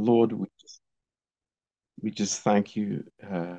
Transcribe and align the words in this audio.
Lord, 0.00 0.32
we 0.32 0.46
just, 0.60 0.80
we 2.02 2.10
just 2.10 2.42
thank 2.42 2.76
you, 2.76 3.04
uh, 3.28 3.56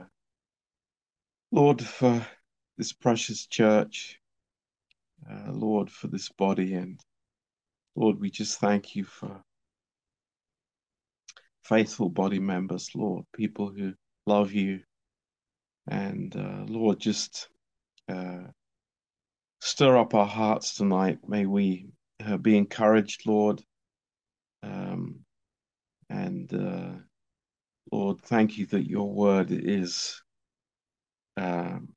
Lord, 1.52 1.82
for 1.82 2.26
this 2.78 2.94
precious 2.94 3.46
church. 3.48 4.18
Uh, 5.30 5.52
Lord, 5.52 5.90
for 5.90 6.08
this 6.08 6.30
body. 6.30 6.74
And 6.74 7.00
Lord, 7.96 8.20
we 8.20 8.32
just 8.32 8.60
thank 8.60 8.96
you 8.96 9.04
for 9.04 9.44
faithful 11.64 12.10
body 12.10 12.40
members, 12.40 12.90
Lord, 12.96 13.26
people 13.36 13.70
who 13.70 13.94
love 14.26 14.52
you. 14.52 14.82
And 15.88 16.36
uh, 16.36 16.66
Lord, 16.68 17.00
just 17.00 17.50
uh, 18.10 18.48
stir 19.60 19.98
up 19.98 20.14
our 20.16 20.26
hearts 20.26 20.76
tonight. 20.76 21.20
May 21.28 21.46
we 21.46 21.88
uh, 22.26 22.38
be 22.38 22.58
encouraged, 22.58 23.26
Lord. 23.26 23.62
Um, 24.64 25.20
and 26.12 26.54
uh, 26.54 26.92
Lord, 27.92 28.22
thank 28.22 28.58
you 28.58 28.66
that 28.68 28.90
your 28.90 29.10
word 29.10 29.48
is 29.52 30.22
um, 31.38 31.90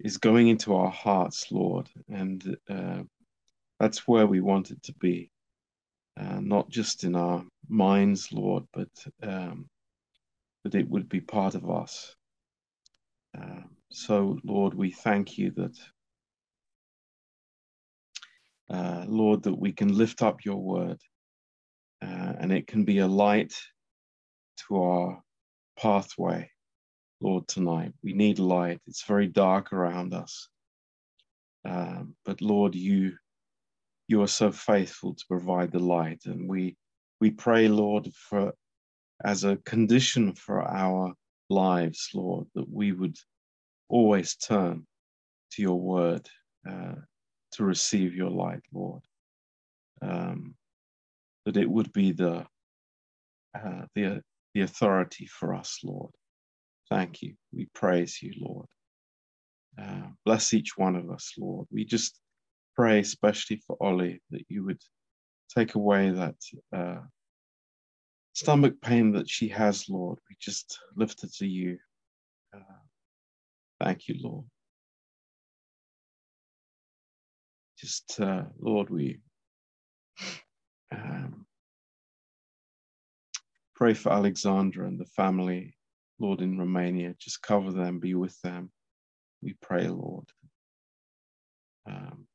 is 0.00 0.18
going 0.18 0.48
into 0.48 0.74
our 0.74 0.90
hearts, 0.90 1.46
Lord, 1.50 1.88
and 2.08 2.56
uh, 2.68 3.02
that's 3.80 4.06
where 4.06 4.26
we 4.26 4.40
want 4.40 4.70
it 4.70 4.82
to 4.84 4.92
be, 4.94 5.30
uh, 6.20 6.40
not 6.40 6.68
just 6.68 7.04
in 7.04 7.16
our 7.16 7.44
minds, 7.68 8.30
Lord, 8.32 8.64
but 8.72 8.90
um, 9.22 9.68
that 10.64 10.74
it 10.74 10.88
would 10.88 11.08
be 11.08 11.20
part 11.20 11.54
of 11.54 11.70
us. 11.70 12.14
Uh, 13.36 13.62
so, 13.90 14.38
Lord, 14.44 14.74
we 14.74 14.90
thank 14.90 15.38
you 15.38 15.52
that, 15.52 15.78
uh, 18.70 19.04
Lord, 19.08 19.42
that 19.44 19.58
we 19.58 19.72
can 19.72 19.96
lift 19.96 20.22
up 20.22 20.44
your 20.44 20.60
word, 20.60 21.00
uh, 22.04 22.32
and 22.38 22.52
it 22.52 22.66
can 22.66 22.84
be 22.84 22.98
a 22.98 23.06
light 23.06 23.54
to 24.68 24.76
our 24.76 25.22
pathway 25.78 26.50
Lord, 27.24 27.48
tonight. 27.48 27.92
We 28.02 28.12
need 28.12 28.38
light. 28.38 28.80
It's 28.86 29.04
very 29.06 29.26
dark 29.26 29.72
around 29.72 30.12
us. 30.12 30.48
Um, 31.64 32.14
but 32.26 32.42
Lord, 32.42 32.74
you 32.74 33.16
you 34.08 34.20
are 34.20 34.28
so 34.28 34.52
faithful 34.52 35.14
to 35.14 35.24
provide 35.26 35.72
the 35.72 35.78
light, 35.78 36.26
and 36.26 36.46
we 36.46 36.76
we 37.22 37.30
pray, 37.30 37.68
Lord, 37.68 38.08
for 38.28 38.52
as 39.24 39.44
a 39.44 39.56
condition 39.64 40.34
for 40.34 40.62
our 40.62 41.14
lives, 41.48 42.10
Lord, 42.12 42.46
that 42.54 42.68
we 42.68 42.92
would 42.92 43.16
always 43.88 44.36
turn 44.36 44.86
to 45.52 45.62
your 45.62 45.80
word 45.80 46.28
uh, 46.68 46.96
to 47.52 47.64
receive 47.64 48.14
your 48.14 48.30
light, 48.30 48.62
Lord. 48.70 49.02
Um, 50.02 50.56
that 51.44 51.56
it 51.56 51.70
would 51.70 51.92
be 51.92 52.12
the 52.12 52.46
uh, 53.54 53.86
the 53.94 54.22
the 54.54 54.62
authority 54.62 55.26
for 55.26 55.54
us, 55.54 55.80
Lord. 55.82 56.12
Thank 56.88 57.22
you. 57.22 57.34
We 57.52 57.66
praise 57.74 58.22
you, 58.22 58.32
Lord. 58.38 58.66
Uh, 59.80 60.08
bless 60.24 60.54
each 60.54 60.76
one 60.76 60.96
of 60.96 61.10
us, 61.10 61.32
Lord. 61.36 61.66
We 61.72 61.84
just 61.84 62.20
pray, 62.76 63.00
especially 63.00 63.62
for 63.66 63.76
Ollie, 63.80 64.20
that 64.30 64.44
you 64.48 64.64
would 64.64 64.80
take 65.54 65.74
away 65.74 66.10
that 66.10 66.36
uh, 66.72 67.00
stomach 68.32 68.80
pain 68.80 69.12
that 69.12 69.28
she 69.28 69.48
has, 69.48 69.88
Lord. 69.88 70.18
We 70.28 70.36
just 70.40 70.78
lift 70.96 71.24
it 71.24 71.32
to 71.34 71.46
you. 71.46 71.78
Uh, 72.54 72.80
thank 73.82 74.08
you, 74.08 74.16
Lord. 74.20 74.44
Just, 77.78 78.20
uh, 78.20 78.44
Lord, 78.58 78.90
we 78.90 79.20
um, 80.94 81.46
pray 83.74 83.94
for 83.94 84.12
Alexandra 84.12 84.86
and 84.86 84.98
the 85.00 85.06
family 85.06 85.74
Lord, 86.18 86.40
in 86.40 86.58
Romania. 86.58 87.14
Just 87.18 87.42
cover 87.42 87.72
them, 87.72 87.98
be 87.98 88.14
with 88.14 88.40
them. 88.42 88.70
We 89.42 89.54
pray, 89.60 89.88
Lord. 89.88 90.26
Um, 91.86 92.26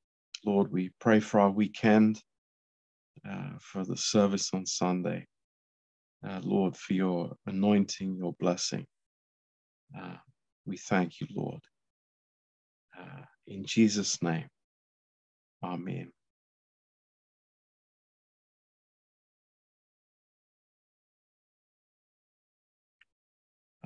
Lord, 0.46 0.72
we 0.72 0.92
pray 1.00 1.20
for 1.20 1.40
our 1.40 1.52
weekend, 1.52 2.22
uh, 3.30 3.58
for 3.60 3.86
the 3.86 3.98
service 3.98 4.52
on 4.54 4.66
Sunday. 4.66 5.26
Uh, 6.28 6.42
Lord, 6.44 6.76
for 6.76 6.94
your 6.94 7.34
anointing, 7.46 8.18
your 8.18 8.34
blessing. 8.40 8.86
Uh, 9.98 10.18
we 10.66 10.78
thank 10.78 11.22
you, 11.22 11.28
Lord. 11.36 11.62
Uh, 13.00 13.24
in 13.48 13.66
Jesus' 13.66 14.22
name, 14.22 14.48
Amen. 15.64 16.12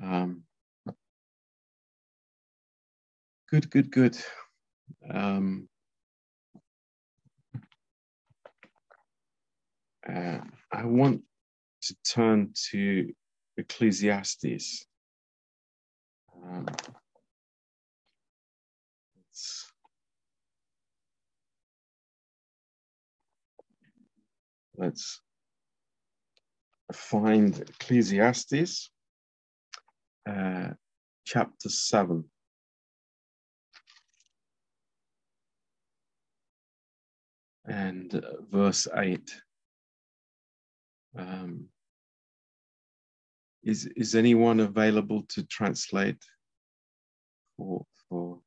Um, 0.04 0.42
good, 3.50 3.70
good, 3.70 3.90
good. 3.90 4.18
Um, 5.10 5.66
uh, 10.06 10.40
I 10.70 10.84
want 10.84 11.22
to 11.84 11.96
turn 12.06 12.52
to 12.70 13.10
Ecclesiastes. 13.56 14.84
Um, 16.36 16.66
let's, 19.16 19.72
let's 24.76 25.20
find 26.92 27.58
Ecclesiastes 27.58 28.90
uh, 30.28 30.68
chapter 31.24 31.68
7. 31.68 32.24
And 37.66 38.24
verse 38.50 38.86
8. 38.94 39.30
Um, 41.16 41.66
is, 43.62 43.86
is 43.96 44.14
anyone 44.14 44.60
available 44.60 45.24
to 45.30 45.42
translate 45.44 46.22
for, 47.56 47.86
for 48.08 48.40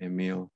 Emil? 0.00 0.50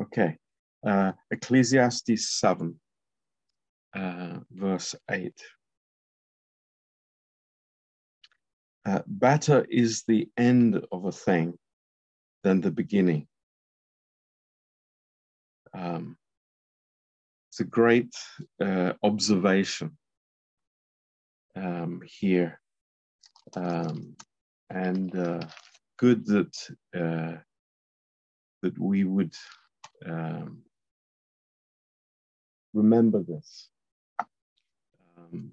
Okay, 0.00 0.38
uh, 0.86 1.12
Ecclesiastes 1.30 2.30
7 2.40 2.68
uh, 2.68 2.89
verse 3.94 4.94
8. 5.10 5.32
Uh, 8.86 9.00
better 9.06 9.66
is 9.68 10.04
the 10.08 10.28
end 10.36 10.82
of 10.90 11.04
a 11.04 11.12
thing 11.12 11.54
than 12.42 12.60
the 12.60 12.70
beginning. 12.70 13.26
Um, 15.74 16.16
it's 17.50 17.60
a 17.60 17.64
great 17.64 18.14
uh, 18.60 18.94
observation 19.02 19.96
um, 21.56 22.00
here, 22.06 22.60
um, 23.54 24.16
and 24.70 25.14
uh, 25.16 25.40
good 25.98 26.24
that 26.26 26.56
uh, 26.96 27.38
that 28.62 28.78
we 28.78 29.04
would 29.04 29.34
um, 30.06 30.62
remember 32.72 33.22
this 33.22 33.68
um, 35.32 35.52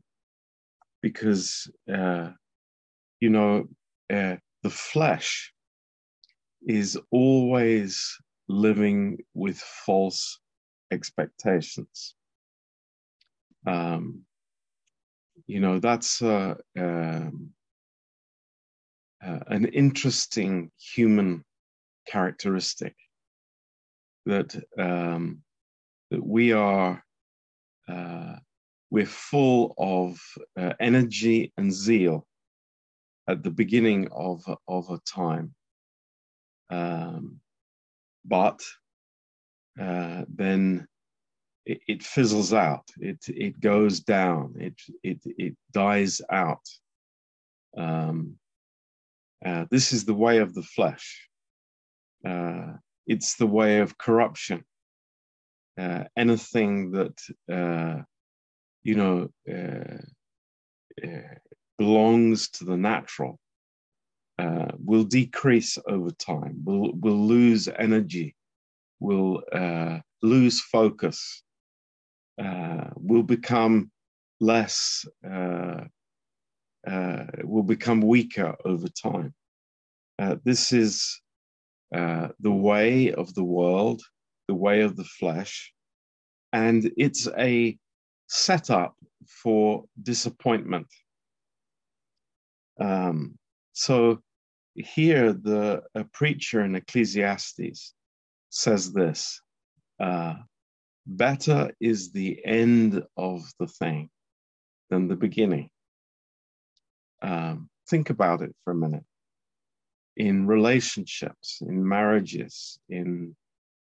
because 1.01 1.69
uh, 1.91 2.29
you 3.19 3.29
know 3.29 3.67
uh, 4.11 4.35
the 4.63 4.69
flesh 4.69 5.53
is 6.65 6.99
always 7.11 8.17
living 8.47 9.17
with 9.33 9.57
false 9.57 10.39
expectations. 10.91 12.15
Um, 13.65 14.23
you 15.45 15.59
know 15.59 15.79
that's 15.79 16.21
uh, 16.21 16.55
um, 16.77 17.51
uh, 19.25 19.39
an 19.47 19.65
interesting 19.65 20.71
human 20.77 21.43
characteristic 22.07 22.95
that 24.25 24.55
um, 24.77 25.41
that 26.11 26.25
we 26.25 26.53
are 26.53 27.03
uh, 27.87 28.35
we're 28.89 29.05
full 29.05 29.73
of 29.77 30.19
uh, 30.59 30.73
energy 30.79 31.53
and 31.57 31.73
zeal 31.73 32.25
at 33.27 33.43
the 33.43 33.51
beginning 33.51 34.09
of, 34.11 34.43
of 34.67 34.89
a 34.89 34.99
time. 34.99 35.53
Um, 36.69 37.39
but 38.25 38.61
uh, 39.79 40.23
then 40.27 40.87
it, 41.65 41.79
it, 41.87 42.03
fizzles 42.03 42.53
out, 42.53 42.85
it, 42.99 43.19
it 43.27 43.59
goes 43.59 43.99
down, 44.01 44.55
it, 44.59 44.75
it, 45.03 45.19
it 45.25 45.55
dies 45.73 46.21
out. 46.31 46.65
Um, 47.77 48.35
uh, 49.45 49.65
this 49.69 49.93
is 49.93 50.05
the 50.05 50.15
way 50.15 50.39
of 50.39 50.53
the 50.53 50.63
flesh. 50.63 51.27
Uh, 52.27 52.73
it's 53.05 53.35
the 53.35 53.47
way 53.47 53.79
of 53.79 53.97
corruption. 53.97 54.63
uh, 55.77 56.03
anything 56.17 56.91
that 56.91 57.19
uh, 57.51 58.01
you 58.87 58.95
know 58.95 59.27
uh, 59.53 59.97
uh, 61.05 61.35
belongs 61.77 62.49
to 62.49 62.63
the 62.63 62.77
natural 62.77 63.37
uh, 64.39 64.71
will 64.79 65.03
decrease 65.03 65.77
over 65.87 66.11
time. 66.11 66.61
Will 66.63 66.93
will 66.93 67.27
lose 67.27 67.67
energy. 67.67 68.33
Will 69.01 69.41
lose 70.21 70.61
focus. 70.61 71.43
will 73.09 73.23
become 73.23 73.91
less. 74.39 75.05
will 77.43 77.63
become 77.65 78.01
weaker 78.01 78.55
over 78.63 78.87
time. 78.87 79.33
this 80.45 80.71
is 80.71 81.21
the 81.91 82.57
way 82.67 83.11
of 83.11 83.33
the 83.33 83.43
world 83.43 84.01
the 84.47 84.55
way 84.55 84.79
of 84.81 84.95
the 84.95 85.09
flesh, 85.19 85.73
and 86.53 86.89
it's 86.95 87.27
a 87.37 87.77
setup 88.27 88.95
for 89.27 89.85
disappointment. 90.01 90.87
Um, 92.79 93.37
so 93.73 94.19
here, 94.75 95.33
the 95.33 95.83
preacher 96.13 96.61
in 96.63 96.75
Ecclesiastes 96.75 97.93
says 98.49 98.93
this 98.93 99.41
uh, 99.99 100.35
Better 101.05 101.71
is 101.79 102.11
the 102.11 102.45
end 102.45 103.01
of 103.15 103.41
the 103.59 103.67
thing 103.67 104.09
than 104.89 105.07
the 105.07 105.15
beginning. 105.15 105.69
Um, 107.21 107.69
think 107.89 108.09
about 108.09 108.41
it 108.41 108.53
for 108.63 108.71
a 108.71 108.75
minute. 108.75 109.05
In 110.17 110.47
relationships, 110.47 111.59
in 111.61 111.87
marriages, 111.87 112.79
in 112.89 113.35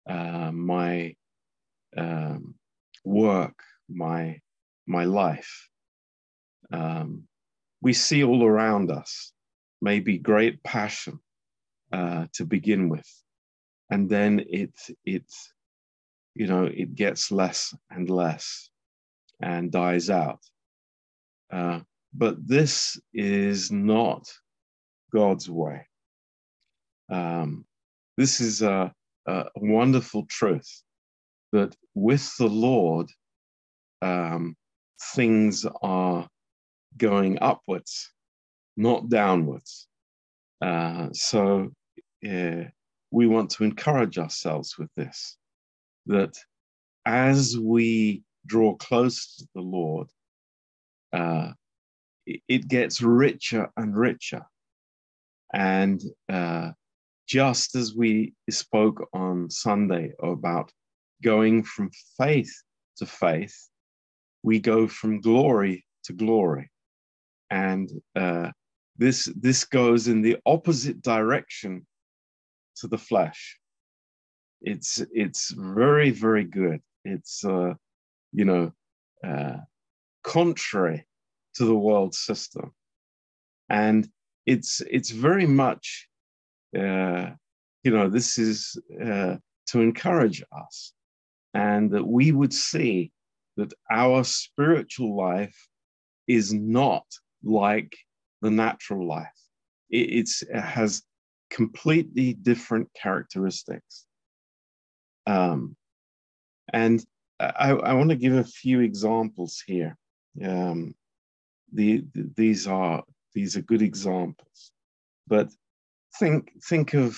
uh, 0.10 0.52
my 0.54 1.16
um, 1.98 2.56
work, 3.04 3.62
my 3.96 4.40
my 4.88 5.06
life. 5.06 5.70
Um, 6.72 7.24
we 7.82 7.94
see 7.94 8.24
all 8.24 8.46
around 8.46 8.92
us 8.92 9.34
maybe 9.82 10.18
great 10.18 10.62
passion 10.64 11.20
uh, 11.92 12.28
to 12.34 12.46
begin 12.46 12.90
with, 12.90 13.10
and 13.90 14.10
then 14.10 14.44
it 14.50 14.74
it 15.06 15.26
you 16.36 16.48
know 16.48 16.66
it 16.66 16.96
gets 16.96 17.32
less 17.32 17.74
and 17.90 18.10
less 18.10 18.70
and 19.42 19.72
dies 19.72 20.10
out. 20.10 20.40
Uh, 21.52 21.80
but 22.14 22.36
this 22.48 23.00
is 23.14 23.72
not 23.72 24.32
God's 25.14 25.50
way. 25.50 25.88
Um, 27.10 27.66
this 28.18 28.40
is 28.40 28.62
a, 28.62 28.94
a 29.28 29.46
wonderful 29.56 30.26
truth 30.30 30.84
that 31.52 31.76
with 31.94 32.36
the 32.38 32.48
Lord, 32.48 33.10
um, 34.02 34.56
things 35.16 35.66
are 35.82 36.28
going 36.98 37.38
upwards, 37.42 38.12
not 38.78 39.10
downwards. 39.10 39.88
Uh, 40.62 41.10
so 41.12 41.72
uh, 42.28 42.64
we 43.12 43.28
want 43.28 43.50
to 43.52 43.64
encourage 43.64 44.18
ourselves 44.18 44.78
with 44.78 44.90
this 44.96 45.38
that 46.06 46.36
as 47.06 47.58
we 47.58 48.24
draw 48.46 48.76
close 48.76 49.36
to 49.38 49.48
the 49.56 49.62
Lord, 49.62 50.08
uh, 51.14 51.52
it 52.26 52.68
gets 52.68 53.02
richer 53.02 53.70
and 53.78 53.96
richer. 53.96 54.46
And 55.54 56.02
uh, 56.30 56.72
just 57.28 57.76
as 57.76 57.96
we 57.96 58.34
spoke 58.50 59.08
on 59.14 59.50
Sunday 59.50 60.14
about 60.22 60.72
going 61.24 61.64
from 61.64 61.92
faith 62.18 62.54
to 62.98 63.06
faith, 63.06 63.70
we 64.44 64.60
go 64.60 64.88
from 64.88 65.22
glory 65.22 65.86
to 66.06 66.14
glory. 66.14 66.72
And 67.50 67.90
uh, 68.16 68.52
this, 68.98 69.32
this 69.36 69.66
goes 69.66 70.08
in 70.08 70.22
the 70.22 70.38
opposite 70.46 71.02
direction 71.02 71.86
to 72.78 72.88
the 72.88 72.98
flesh. 72.98 73.58
It's, 74.62 75.02
it's 75.12 75.52
very, 75.52 76.12
very 76.12 76.44
good. 76.44 76.82
It's, 77.04 77.44
uh, 77.44 77.74
you 78.32 78.46
know, 78.46 78.72
uh, 79.24 79.58
contrary 80.24 81.06
to 81.56 81.66
the 81.66 81.76
world 81.76 82.16
system. 82.16 82.72
And 83.70 84.08
it's, 84.46 84.82
it's 84.90 85.10
very 85.10 85.46
much 85.46 86.08
uh, 86.78 87.32
you 87.84 87.92
know, 87.92 88.10
this 88.10 88.38
is 88.38 88.80
uh, 89.04 89.36
to 89.68 89.82
encourage 89.82 90.44
us 90.52 90.94
and 91.54 91.92
that 91.92 92.06
we 92.06 92.32
would 92.32 92.54
see 92.54 93.12
that 93.58 93.74
our 93.90 94.24
spiritual 94.24 95.16
life 95.16 95.68
is 96.28 96.54
not 96.54 97.06
like 97.44 97.96
the 98.42 98.52
natural 98.52 99.06
life. 99.08 99.28
It, 99.90 100.30
it 100.50 100.60
has 100.60 101.04
completely 101.50 102.34
different 102.34 102.90
characteristics. 103.00 104.06
Um, 105.28 105.76
and 106.74 107.04
I, 107.40 107.72
I 107.72 107.94
want 107.94 108.10
to 108.10 108.16
give 108.16 108.34
a 108.34 108.44
few 108.44 108.82
examples 108.82 109.62
here. 109.66 109.98
Um, 110.44 110.96
the, 111.74 112.04
the, 112.14 112.30
these 112.36 112.68
are 112.68 113.04
these 113.34 113.56
are 113.56 113.62
good 113.62 113.82
examples, 113.82 114.72
but 115.28 115.50
think 116.20 116.52
think 116.64 116.94
of 116.94 117.18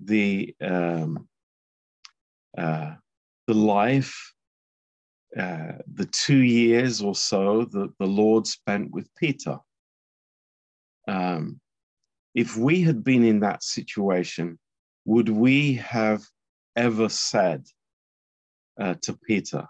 the 0.00 0.54
um, 0.60 1.28
uh, 2.56 2.94
the 3.46 3.54
life, 3.54 4.34
uh, 5.38 5.72
the 5.92 6.06
two 6.06 6.38
years 6.38 7.02
or 7.02 7.14
so 7.14 7.64
that 7.64 7.92
the 7.98 8.06
Lord 8.06 8.46
spent 8.46 8.90
with 8.90 9.14
Peter. 9.16 9.58
Um, 11.06 11.60
if 12.34 12.56
we 12.56 12.82
had 12.82 13.04
been 13.04 13.24
in 13.24 13.40
that 13.40 13.62
situation, 13.62 14.58
would 15.04 15.28
we 15.28 15.74
have 15.74 16.22
ever 16.74 17.08
said 17.08 17.66
uh, 18.80 18.94
to 19.02 19.18
Peter, 19.26 19.66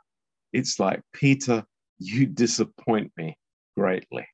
"It's 0.53 0.79
like 0.79 1.03
Peter, 1.13 1.65
you 1.99 2.27
disappoint 2.27 3.13
me 3.17 3.37
greatly. 3.77 4.27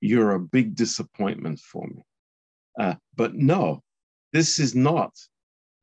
You're 0.00 0.34
a 0.34 0.40
big 0.40 0.74
disappointment 0.74 1.58
for 1.58 1.86
me." 1.86 2.02
Uh, 2.78 2.94
but 3.16 3.34
no, 3.34 3.82
this 4.32 4.58
is 4.58 4.74
not 4.74 5.12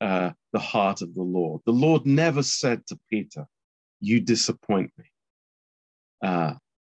uh, 0.02 0.32
the 0.54 0.60
heart 0.60 1.02
of 1.02 1.14
the 1.14 1.24
Lord. 1.24 1.62
The 1.66 1.72
Lord 1.74 2.06
never 2.06 2.44
said 2.44 2.86
to 2.88 3.00
Peter, 3.10 3.46
You 4.00 4.22
disappoint 4.22 4.92
me. 4.98 5.06
Uh, 6.22 6.54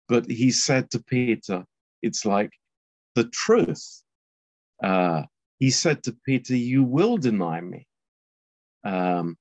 but 0.08 0.30
he 0.30 0.50
said 0.50 0.90
to 0.90 1.02
Peter, 1.02 1.64
It's 2.02 2.24
like 2.24 2.52
the 3.14 3.24
truth. 3.24 4.02
Uh, 4.82 5.22
he 5.58 5.70
said 5.70 6.02
to 6.04 6.16
Peter, 6.24 6.56
You 6.56 6.82
will 6.84 7.16
deny 7.16 7.60
me. 7.60 7.86
Um, 8.84 9.36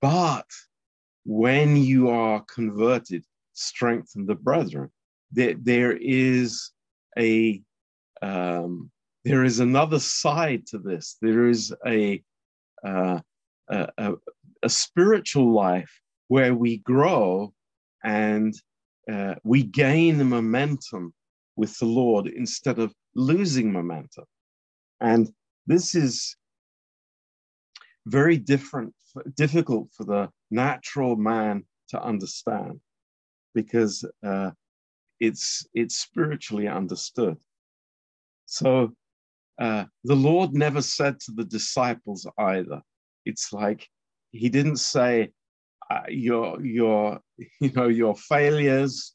but 0.00 0.46
when 1.24 1.76
you 1.76 2.08
are 2.10 2.44
converted, 2.52 3.24
strengthen 3.52 4.26
the 4.26 4.34
brethren. 4.34 4.90
There, 5.32 5.54
there 5.58 5.96
is 5.96 6.70
a 7.18 7.60
um, 8.22 8.90
there 9.24 9.44
is 9.44 9.58
another 9.58 9.98
side 9.98 10.66
to 10.68 10.78
this. 10.78 11.16
There 11.20 11.48
is 11.48 11.74
a, 11.84 12.22
uh, 12.86 13.18
a, 13.68 13.88
a, 13.98 14.12
a, 14.62 14.68
spiritual 14.68 15.52
life 15.52 16.00
where 16.28 16.54
we 16.54 16.78
grow 16.78 17.52
and 18.04 18.54
uh, 19.10 19.34
we 19.44 19.62
gain 19.62 20.18
the 20.18 20.24
momentum 20.24 21.12
with 21.56 21.76
the 21.78 21.86
Lord 21.86 22.26
instead 22.26 22.78
of 22.78 22.92
losing 23.14 23.72
momentum. 23.72 24.24
And 25.00 25.30
this 25.66 25.94
is 25.94 26.36
very 28.06 28.36
different, 28.36 28.94
difficult 29.36 29.88
for 29.96 30.04
the 30.04 30.30
natural 30.50 31.16
man 31.16 31.64
to 31.88 32.02
understand 32.02 32.80
because 33.54 34.04
uh, 34.24 34.50
it's 35.20 35.66
it's 35.72 35.96
spiritually 35.96 36.68
understood. 36.68 37.36
So 38.46 38.92
uh, 39.58 39.84
the 40.04 40.14
Lord 40.14 40.52
never 40.52 40.82
said 40.82 41.18
to 41.20 41.32
the 41.32 41.44
disciples 41.44 42.28
either. 42.38 42.82
It's 43.24 43.52
like 43.52 43.88
he 44.30 44.48
didn't 44.48 44.76
say, 44.76 45.30
uh, 45.90 46.02
"Your, 46.08 46.64
your, 46.64 47.20
you 47.60 47.72
know, 47.72 47.88
your 47.88 48.16
failures. 48.16 49.12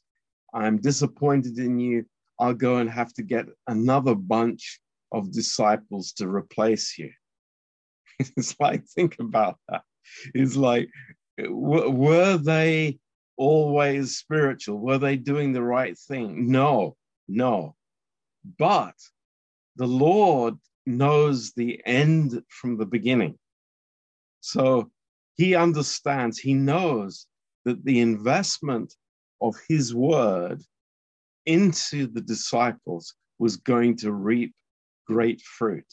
I'm 0.54 0.78
disappointed 0.78 1.58
in 1.58 1.78
you. 1.78 2.04
I'll 2.38 2.54
go 2.54 2.76
and 2.76 2.90
have 2.90 3.12
to 3.14 3.22
get 3.22 3.46
another 3.66 4.14
bunch 4.14 4.80
of 5.12 5.32
disciples 5.32 6.12
to 6.14 6.28
replace 6.28 6.98
you." 6.98 7.10
it's 8.36 8.58
like 8.60 8.84
think 8.86 9.16
about 9.18 9.58
that. 9.68 9.82
It's 10.34 10.56
like, 10.56 10.88
were 11.38 12.36
they 12.36 12.98
always 13.36 14.16
spiritual? 14.16 14.78
Were 14.78 14.98
they 14.98 15.16
doing 15.16 15.52
the 15.52 15.62
right 15.62 15.96
thing? 15.96 16.50
No, 16.50 16.96
no. 17.28 17.76
But 18.58 18.94
the 19.76 19.86
Lord 19.86 20.56
knows 20.86 21.52
the 21.52 21.80
end 21.86 22.42
from 22.48 22.76
the 22.76 22.86
beginning. 22.86 23.38
So 24.40 24.90
he 25.36 25.54
understands, 25.54 26.38
he 26.38 26.54
knows 26.54 27.26
that 27.64 27.84
the 27.84 28.00
investment 28.00 28.94
of 29.40 29.56
his 29.68 29.94
word 29.94 30.62
into 31.46 32.06
the 32.06 32.20
disciples 32.20 33.14
was 33.38 33.56
going 33.56 33.96
to 33.96 34.12
reap 34.12 34.54
great 35.06 35.40
fruit. 35.40 35.86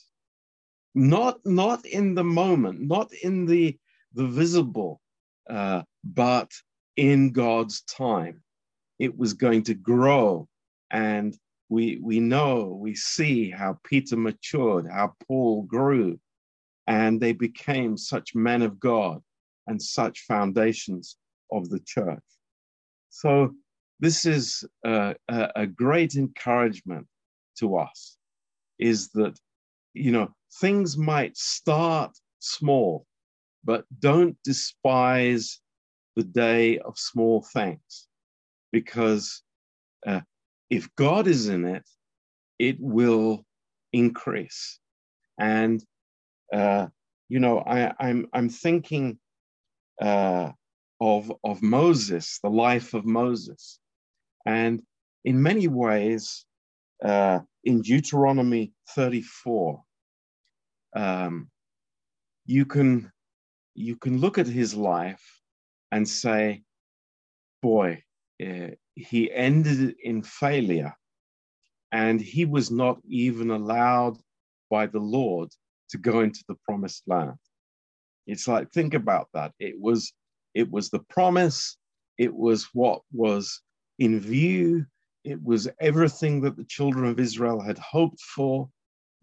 Not, 0.94 1.40
not 1.46 1.86
in 1.86 2.16
the 2.16 2.24
moment, 2.24 2.82
not 2.82 3.12
in 3.24 3.46
the, 3.46 3.78
the 4.14 4.28
visible, 4.28 5.02
uh, 5.50 5.84
but 6.04 6.52
in 6.96 7.32
God's 7.32 7.82
time. 7.84 8.44
It 9.00 9.18
was 9.18 9.34
going 9.34 9.64
to 9.64 9.74
grow. 9.74 10.48
And 10.92 11.36
we, 11.70 12.00
we 12.02 12.20
know, 12.20 12.78
we 12.80 12.96
see 12.96 13.50
how 13.50 13.80
Peter 13.84 14.18
matured, 14.18 14.88
how 14.92 15.14
Paul 15.28 15.64
grew, 15.64 16.20
and 16.88 17.22
they 17.22 17.34
became 17.34 17.96
such 17.96 18.36
men 18.36 18.64
of 18.64 18.80
God 18.80 19.22
and 19.70 19.82
such 19.82 20.26
foundations 20.28 21.18
of 21.52 21.70
the 21.70 21.80
church. 21.80 22.24
So, 23.10 23.54
this 24.00 24.26
is 24.26 24.66
a, 24.86 25.16
a, 25.28 25.68
great 25.68 26.16
encouragement 26.16 27.06
to 27.58 27.76
us 27.76 28.18
is 28.80 29.10
that, 29.10 29.38
you 29.94 30.12
know, 30.12 30.30
things 30.62 30.98
might 30.98 31.36
start 31.36 32.12
small, 32.40 33.06
but 33.66 33.84
don't 34.00 34.38
despise 34.46 35.60
the 36.16 36.24
day 36.24 36.80
of 36.80 36.98
small 36.98 37.46
things 37.54 38.08
because 38.72 39.44
uh, 40.08 40.22
if 40.70 40.88
God 40.96 41.28
is 41.28 41.50
in 41.50 41.66
it, 41.66 41.84
it 42.58 42.78
will 42.80 43.46
increase. 43.92 44.80
And 45.38 45.84
uh, 46.54 46.88
you 47.30 47.40
know, 47.40 47.60
I, 47.60 47.94
I'm 48.00 48.28
I'm 48.34 48.50
thinking 48.50 49.20
uh, 50.02 50.52
of 51.02 51.32
of 51.44 51.62
Moses, 51.62 52.40
the 52.44 52.50
life 52.50 52.94
of 52.94 53.06
Moses, 53.06 53.80
and 54.46 54.82
in 55.26 55.42
many 55.42 55.68
ways, 55.68 56.46
uh, 57.04 57.40
in 57.64 57.82
Deuteronomy 57.82 58.74
34, 58.90 59.82
um, 60.96 61.50
you 62.46 62.66
can 62.66 63.12
you 63.76 63.96
can 63.96 64.20
look 64.20 64.38
at 64.38 64.48
his 64.48 64.76
life 64.76 65.24
and 65.92 66.08
say, 66.08 66.64
boy, 67.62 68.04
uh, 68.46 68.70
he 68.96 69.32
ended 69.32 69.96
in 70.04 70.22
failure, 70.22 70.94
and 71.92 72.20
he 72.20 72.46
was 72.46 72.72
not 72.72 73.00
even 73.08 73.52
allowed 73.52 74.18
by 74.70 74.86
the 74.86 75.00
Lord 75.00 75.50
to 75.90 75.98
go 75.98 76.22
into 76.22 76.44
the 76.48 76.56
promised 76.66 77.04
land. 77.08 77.38
It's 78.30 78.48
like 78.48 78.72
think 78.72 78.94
about 78.94 79.28
that. 79.34 79.54
It 79.60 79.80
was 79.80 80.14
it 80.54 80.70
was 80.70 80.90
the 80.90 81.00
promise. 81.00 81.78
It 82.18 82.34
was 82.34 82.68
what 82.74 83.02
was 83.12 83.62
in 83.98 84.20
view. 84.20 84.86
It 85.24 85.42
was 85.44 85.68
everything 85.80 86.42
that 86.42 86.56
the 86.56 86.66
children 86.66 87.06
of 87.10 87.20
Israel 87.20 87.62
had 87.62 87.78
hoped 87.78 88.22
for. 88.22 88.70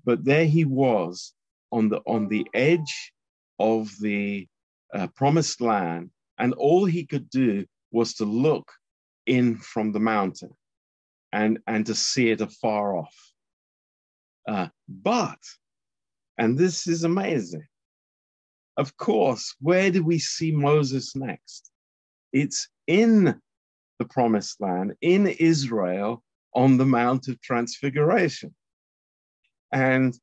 But 0.04 0.24
there 0.24 0.46
he 0.46 0.64
was 0.64 1.32
on 1.72 1.88
the 1.88 2.00
on 2.06 2.28
the 2.28 2.46
edge 2.54 3.12
of 3.58 3.90
the 4.00 4.46
uh, 4.94 5.08
promised 5.08 5.60
land, 5.60 6.10
and 6.38 6.52
all 6.54 6.84
he 6.84 7.04
could 7.04 7.28
do 7.30 7.66
was 7.90 8.14
to 8.14 8.24
look 8.24 8.70
in 9.26 9.56
from 9.56 9.92
the 9.92 10.00
mountain 10.00 10.50
and 11.32 11.58
and 11.66 11.86
to 11.86 11.94
see 11.94 12.30
it 12.30 12.40
afar 12.40 12.96
off. 12.96 13.16
Uh, 14.48 14.68
but, 14.88 15.40
and 16.38 16.56
this 16.56 16.86
is 16.86 17.04
amazing. 17.04 17.66
Of 18.76 18.96
course, 18.96 19.54
where 19.60 19.90
do 19.90 20.04
we 20.04 20.18
see 20.18 20.52
Moses 20.52 21.16
next? 21.16 21.70
It's 22.32 22.68
in 22.86 23.40
the 23.98 24.04
promised 24.04 24.60
land, 24.60 24.94
in 25.00 25.26
Israel, 25.26 26.22
on 26.54 26.76
the 26.76 26.84
Mount 26.84 27.28
of 27.28 27.40
Transfiguration. 27.40 28.54
And 29.72 30.18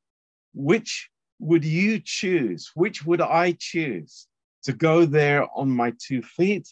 which 0.54 1.10
would 1.40 1.66
you 1.66 2.00
choose? 2.00 2.72
Which 2.76 3.06
would 3.06 3.22
I 3.22 3.56
choose? 3.60 4.28
To 4.64 4.74
go 4.74 5.06
there 5.06 5.48
on 5.56 5.70
my 5.70 5.92
two 6.00 6.22
feet 6.22 6.70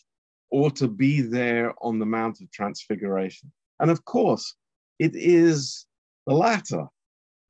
or 0.50 0.72
to 0.72 0.88
be 0.88 1.22
there 1.22 1.74
on 1.82 2.00
the 2.00 2.06
Mount 2.06 2.40
of 2.42 2.50
Transfiguration? 2.52 3.52
And 3.80 3.92
of 3.92 4.06
course, 4.06 4.56
it 5.00 5.16
is 5.16 5.86
the 6.28 6.34
latter. 6.34 6.88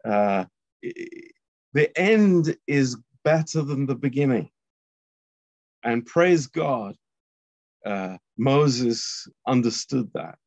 Uh, 0.03 0.45
the 0.81 1.91
end 1.95 2.57
is 2.65 2.97
better 3.23 3.61
than 3.61 3.85
the 3.85 3.95
beginning. 3.95 4.49
And 5.83 6.05
praise 6.05 6.47
God, 6.47 6.95
uh, 7.85 8.17
Moses 8.37 9.27
understood 9.47 10.09
that. 10.13 10.37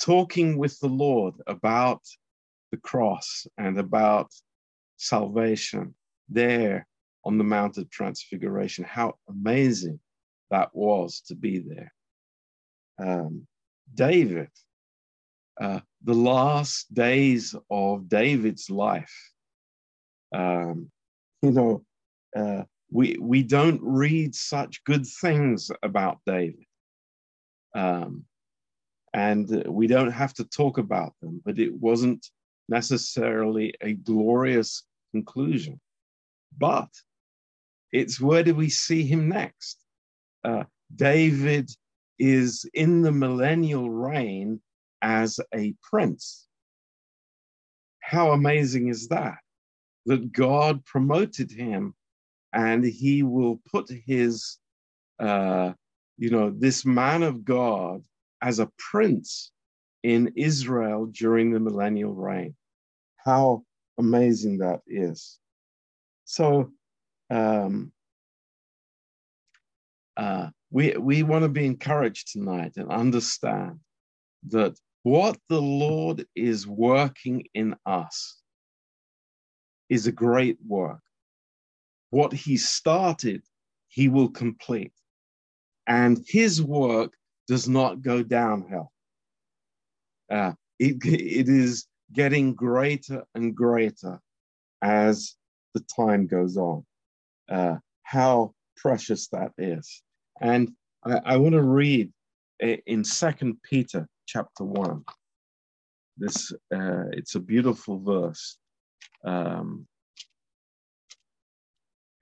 Talking 0.00 0.58
with 0.58 0.78
the 0.80 0.88
Lord 0.88 1.34
about 1.46 2.02
the 2.70 2.78
cross 2.78 3.46
and 3.58 3.78
about 3.78 4.32
salvation 4.96 5.94
there 6.28 6.86
on 7.24 7.38
the 7.38 7.44
Mount 7.44 7.78
of 7.78 7.90
Transfiguration. 7.90 8.84
How 8.84 9.14
amazing 9.28 10.00
that 10.50 10.70
was 10.74 11.20
to 11.28 11.34
be 11.34 11.58
there. 11.58 11.92
Um, 12.98 13.46
David, 13.94 14.50
uh, 15.60 15.80
the 16.02 16.14
last 16.14 16.92
days 16.92 17.54
of 17.70 18.08
David's 18.08 18.70
life, 18.70 19.32
um, 20.34 20.90
you 21.42 21.50
know, 21.50 21.84
uh, 22.34 22.64
we 22.90 23.16
we 23.20 23.42
don't 23.42 23.80
read 23.82 24.34
such 24.34 24.84
good 24.84 25.06
things 25.06 25.70
about 25.82 26.18
David, 26.26 26.64
um, 27.74 28.24
and 29.12 29.64
we 29.66 29.86
don't 29.86 30.12
have 30.12 30.34
to 30.34 30.44
talk 30.44 30.78
about 30.78 31.14
them. 31.20 31.40
But 31.44 31.58
it 31.58 31.72
wasn't 31.72 32.26
necessarily 32.68 33.74
a 33.80 33.94
glorious 33.94 34.84
conclusion. 35.12 35.80
But 36.56 36.88
it's 37.92 38.20
where 38.20 38.42
do 38.42 38.54
we 38.54 38.70
see 38.70 39.04
him 39.04 39.28
next? 39.28 39.78
Uh, 40.42 40.64
David 40.94 41.70
is 42.18 42.68
in 42.74 43.02
the 43.02 43.12
millennial 43.12 43.90
reign 43.90 44.60
as 45.02 45.38
a 45.54 45.74
prince. 45.82 46.46
How 48.00 48.32
amazing 48.32 48.88
is 48.88 49.08
that? 49.08 49.38
That 50.06 50.32
God 50.32 50.84
promoted 50.84 51.50
him 51.50 51.94
and 52.54 52.84
he 52.84 53.22
will 53.22 53.60
put 53.70 53.90
his, 54.06 54.58
uh, 55.18 55.72
you 56.16 56.30
know, 56.30 56.50
this 56.50 56.86
man 56.86 57.22
of 57.22 57.44
God 57.44 58.02
as 58.40 58.60
a 58.60 58.70
prince 58.78 59.50
in 60.02 60.32
Israel 60.36 61.06
during 61.06 61.50
the 61.50 61.60
millennial 61.60 62.14
reign. 62.14 62.54
How 63.16 63.64
amazing 63.98 64.58
that 64.58 64.80
is. 64.86 65.38
So, 66.24 66.72
um, 67.30 67.92
uh, 70.16 70.50
we, 70.70 70.96
we 70.96 71.22
want 71.22 71.42
to 71.42 71.48
be 71.48 71.66
encouraged 71.66 72.32
tonight 72.32 72.72
and 72.76 72.90
understand 72.90 73.80
that 74.48 74.78
what 75.02 75.38
the 75.48 75.60
Lord 75.60 76.26
is 76.34 76.66
working 76.66 77.46
in 77.54 77.74
us 77.84 78.40
is 79.88 80.06
a 80.06 80.12
great 80.12 80.58
work. 80.66 81.03
What 82.14 82.32
He 82.32 82.56
started, 82.56 83.42
He 83.88 84.08
will 84.08 84.30
complete. 84.30 84.96
And 85.86 86.24
His 86.28 86.62
work 86.62 87.12
does 87.48 87.68
not 87.68 88.02
go 88.02 88.22
downhill. 88.22 88.92
Uh, 90.30 90.52
it, 90.78 90.96
it 91.04 91.48
is 91.48 91.86
getting 92.12 92.54
greater 92.54 93.24
and 93.34 93.54
greater 93.54 94.20
as 94.80 95.34
the 95.74 95.84
time 96.00 96.26
goes 96.26 96.56
on. 96.56 96.84
Uh, 97.48 97.76
how 98.04 98.54
precious 98.76 99.28
that 99.28 99.50
is. 99.58 100.02
And 100.40 100.70
I, 101.04 101.20
I 101.32 101.36
want 101.36 101.54
to 101.54 101.62
read 101.62 102.12
in 102.86 103.02
Second 103.02 103.56
Peter 103.68 104.06
chapter 104.26 104.64
one. 104.64 105.04
This 106.16 106.52
uh, 106.72 107.06
it's 107.18 107.34
a 107.34 107.40
beautiful 107.40 107.98
verse, 107.98 108.56
um, 109.24 109.86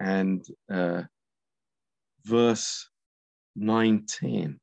and 0.03 0.45
uh, 0.71 1.03
verse 2.25 2.89
nineteen. 3.55 4.59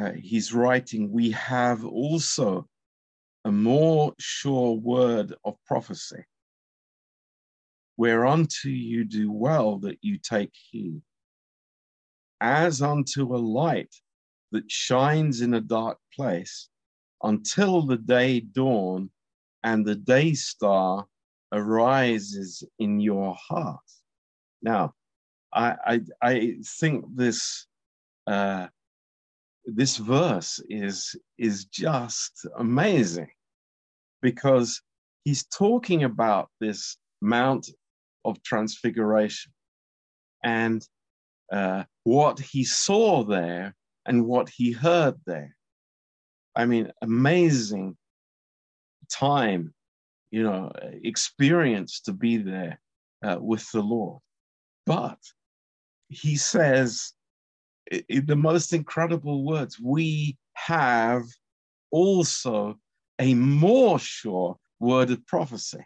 uh, 0.00 0.12
he's 0.12 0.52
writing, 0.52 1.10
we 1.10 1.30
have 1.32 1.84
also 1.84 2.66
a 3.44 3.52
more 3.52 4.14
sure 4.18 4.76
word 4.76 5.34
of 5.44 5.56
prophecy, 5.66 6.24
whereunto 7.96 8.68
you 8.68 9.04
do 9.04 9.30
well 9.30 9.78
that 9.78 9.98
you 10.00 10.18
take 10.18 10.52
heed, 10.70 11.02
as 12.40 12.80
unto 12.80 13.34
a 13.34 13.38
light 13.38 13.94
that 14.52 14.70
shines 14.70 15.40
in 15.40 15.54
a 15.54 15.60
dark 15.60 15.98
place 16.14 16.68
until 17.22 17.82
the 17.82 17.96
day 17.96 18.40
dawn 18.40 19.10
and 19.64 19.84
the 19.84 19.94
day 19.94 20.34
star 20.34 21.06
arises 21.52 22.64
in 22.78 23.00
your 23.00 23.34
heart. 23.34 23.80
Now, 24.62 24.94
I 25.52 25.76
I, 25.86 26.00
I 26.22 26.56
think 26.80 27.04
this 27.14 27.66
uh, 28.26 28.68
this 29.64 29.96
verse 29.96 30.60
is 30.68 31.14
is 31.38 31.66
just 31.66 32.46
amazing 32.58 33.30
because 34.20 34.80
he's 35.24 35.44
talking 35.46 36.04
about 36.04 36.48
this 36.60 36.96
Mount 37.20 37.68
of 38.24 38.42
Transfiguration 38.42 39.52
and 40.44 40.86
uh, 41.52 41.84
what 42.04 42.38
he 42.40 42.64
saw 42.64 43.24
there 43.24 43.74
and 44.06 44.26
what 44.26 44.48
he 44.48 44.72
heard 44.72 45.14
there. 45.26 45.56
I 46.56 46.66
mean, 46.66 46.92
amazing 47.02 47.96
time, 49.10 49.74
you 50.32 50.42
know, 50.42 50.72
experience 51.04 52.00
to 52.00 52.12
be 52.12 52.38
there 52.38 52.80
uh, 53.22 53.36
with 53.38 53.70
the 53.70 53.82
Lord. 53.82 54.20
But 54.86 55.18
he 56.08 56.36
says 56.36 57.12
in 58.08 58.26
the 58.26 58.34
most 58.34 58.72
incredible 58.72 59.44
words, 59.44 59.78
we 59.78 60.36
have 60.54 61.24
also 61.90 62.78
a 63.18 63.34
more 63.34 63.98
sure 63.98 64.56
word 64.80 65.10
of 65.10 65.24
prophecy. 65.26 65.84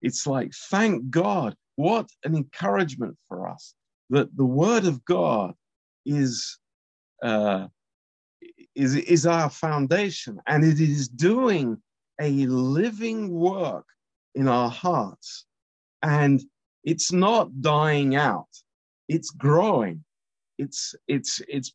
It's 0.00 0.26
like, 0.26 0.52
thank 0.70 1.10
God, 1.10 1.54
what 1.76 2.08
an 2.24 2.34
encouragement 2.34 3.16
for 3.28 3.48
us 3.48 3.74
that 4.08 4.34
the 4.36 4.44
word 4.44 4.86
of 4.86 5.04
God 5.04 5.54
is, 6.06 6.58
uh, 7.22 7.68
is, 8.74 8.96
is 8.96 9.26
our 9.26 9.50
foundation 9.50 10.38
and 10.46 10.64
it 10.64 10.80
is 10.80 11.08
doing 11.08 11.78
a 12.20 12.46
living 12.46 13.30
work 13.30 13.86
in 14.34 14.48
our 14.48 14.70
hearts. 14.70 15.46
And 16.02 16.42
it's 16.82 17.12
not 17.12 17.60
dying 17.60 18.16
out, 18.16 18.48
it's 19.08 19.30
growing. 19.30 20.04
It's, 20.56 20.94
it's, 21.08 21.40
it's 21.48 21.72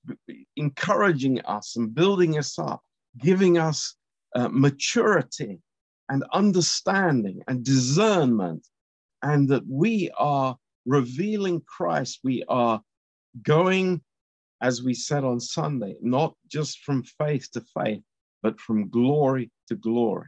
encouraging 0.55 1.41
us 1.41 1.75
and 1.75 1.93
building 1.93 2.38
us 2.38 2.58
up, 2.58 2.81
giving 3.17 3.58
us 3.58 3.96
uh, 4.36 4.48
maturity 4.50 5.60
and 6.08 6.24
understanding 6.31 7.41
and 7.48 7.63
discernment, 7.63 8.65
and 9.22 9.50
that 9.50 9.63
we 9.67 10.10
are 10.17 10.55
revealing 10.86 11.62
Christ. 11.67 12.19
We 12.24 12.43
are 12.48 12.81
going, 13.43 14.01
as 14.62 14.81
we 14.81 14.93
said 14.93 15.24
on 15.24 15.39
Sunday, 15.39 15.96
not 16.01 16.36
just 16.48 16.79
from 16.79 17.03
faith 17.03 17.50
to 17.53 17.63
faith, 17.77 18.01
but 18.41 18.60
from 18.60 18.89
glory 18.89 19.51
to 19.67 19.75
glory. 19.75 20.27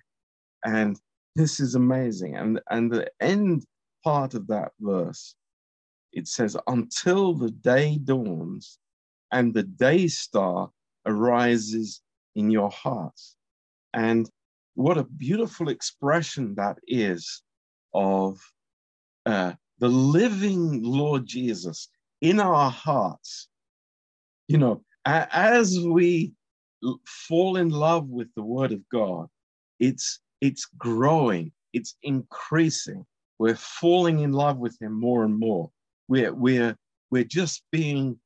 And 0.66 1.00
this 1.36 1.60
is 1.60 1.76
amazing. 1.76 2.36
And, 2.36 2.62
and 2.70 2.92
the 2.92 3.10
end 3.20 3.66
part 4.04 4.34
of 4.34 4.48
that 4.48 4.72
verse, 4.80 5.36
it 6.12 6.28
says, 6.28 6.58
until 6.68 7.34
the 7.34 7.52
day 7.52 7.98
dawns 7.98 8.78
and 9.32 9.54
the 9.54 9.64
day 9.64 10.08
star 10.08 10.70
arises 11.06 12.02
in 12.36 12.52
your 12.52 12.70
hearts. 12.70 13.36
And 13.94 14.30
what 14.76 14.98
a 14.98 15.04
beautiful 15.04 15.70
expression 15.70 16.56
that 16.56 16.78
is 16.88 17.42
of 17.94 18.40
uh, 19.26 19.54
the 19.80 19.88
living 19.88 20.84
Lord 20.84 21.26
Jesus 21.26 21.90
in 22.22 22.40
our 22.40 22.70
hearts. 22.70 23.48
You 24.48 24.58
know, 24.58 24.84
as 25.06 25.80
we 25.80 26.34
fall 27.06 27.58
in 27.58 27.70
love 27.70 28.08
with 28.08 28.28
the 28.36 28.44
Word 28.44 28.72
of 28.72 28.88
God, 28.90 29.28
it's 29.80 30.20
it's 30.42 30.66
growing, 30.78 31.52
it's 31.74 31.96
increasing. 32.04 33.06
We're 33.40 33.56
falling 33.56 34.20
in 34.20 34.34
love 34.34 34.58
with 34.58 34.78
Him 34.82 35.00
more 35.00 35.24
and 35.24 35.38
more. 35.38 35.72
We're 36.08 36.34
we're 36.34 36.76
we're 37.10 37.24
just 37.24 37.64
being 37.72 38.20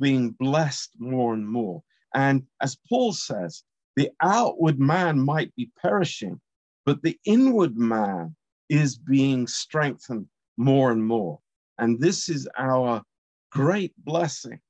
being 0.00 0.30
blessed 0.30 0.90
more 0.98 1.34
and 1.34 1.48
more. 1.48 1.82
And 2.14 2.44
as 2.60 2.76
Paul 2.88 3.12
says, 3.12 3.62
the 3.96 4.10
outward 4.20 4.78
man 4.78 5.20
might 5.20 5.54
be 5.54 5.70
perishing, 5.80 6.40
but 6.84 7.02
the 7.02 7.18
inward 7.24 7.76
man 7.76 8.34
is 8.68 8.96
being 8.96 9.46
strengthened 9.46 10.26
more 10.56 10.90
and 10.90 11.04
more. 11.04 11.38
And 11.78 12.00
this 12.00 12.28
is 12.28 12.48
our 12.56 13.02
great 13.50 13.92
blessing. 13.98 14.60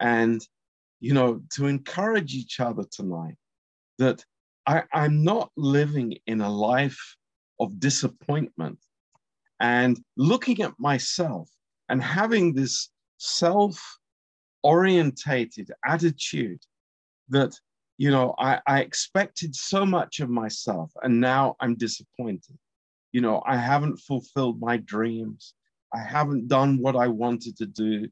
And, 0.00 0.46
you 1.06 1.14
know, 1.14 1.40
to 1.52 1.66
encourage 1.68 2.34
each 2.34 2.58
other 2.58 2.82
tonight 2.90 3.36
that 3.98 4.24
I, 4.66 4.82
I'm 4.92 5.22
not 5.22 5.52
living 5.56 6.18
in 6.26 6.40
a 6.40 6.50
life 6.50 6.98
of 7.60 7.78
disappointment 7.78 8.80
and 9.60 10.00
looking 10.16 10.62
at 10.62 10.80
myself 10.80 11.48
and 11.88 12.02
having 12.02 12.54
this 12.54 12.90
self 13.18 13.80
orientated 14.64 15.70
attitude 15.84 16.60
that 17.28 17.54
you 17.98 18.10
know 18.10 18.34
I, 18.36 18.60
I 18.66 18.80
expected 18.80 19.54
so 19.54 19.86
much 19.86 20.18
of 20.18 20.28
myself 20.28 20.90
and 21.04 21.20
now 21.20 21.54
i'm 21.60 21.76
disappointed. 21.76 22.58
You 23.12 23.20
know 23.20 23.44
i 23.46 23.56
haven't 23.56 23.98
fulfilled 23.98 24.58
my 24.60 24.78
dreams. 24.78 25.54
I 25.94 26.00
haven't 26.00 26.48
done 26.48 26.78
what 26.78 26.96
i 26.96 27.06
wanted 27.06 27.56
to 27.58 27.66
do. 27.66 28.08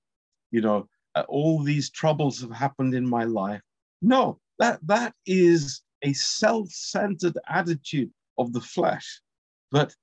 You 0.52 0.60
know 0.60 0.88
Uh, 1.14 1.24
all 1.28 1.62
these 1.62 1.90
troubles 1.90 2.40
have 2.40 2.50
happened 2.50 2.94
in 2.94 3.06
my 3.08 3.24
life 3.24 3.60
no 4.02 4.38
that 4.58 4.78
that 4.82 5.14
is 5.26 5.82
a 6.02 6.12
self-centered 6.12 7.38
attitude 7.48 8.10
of 8.38 8.52
the 8.52 8.60
flesh 8.60 9.20
but 9.70 9.94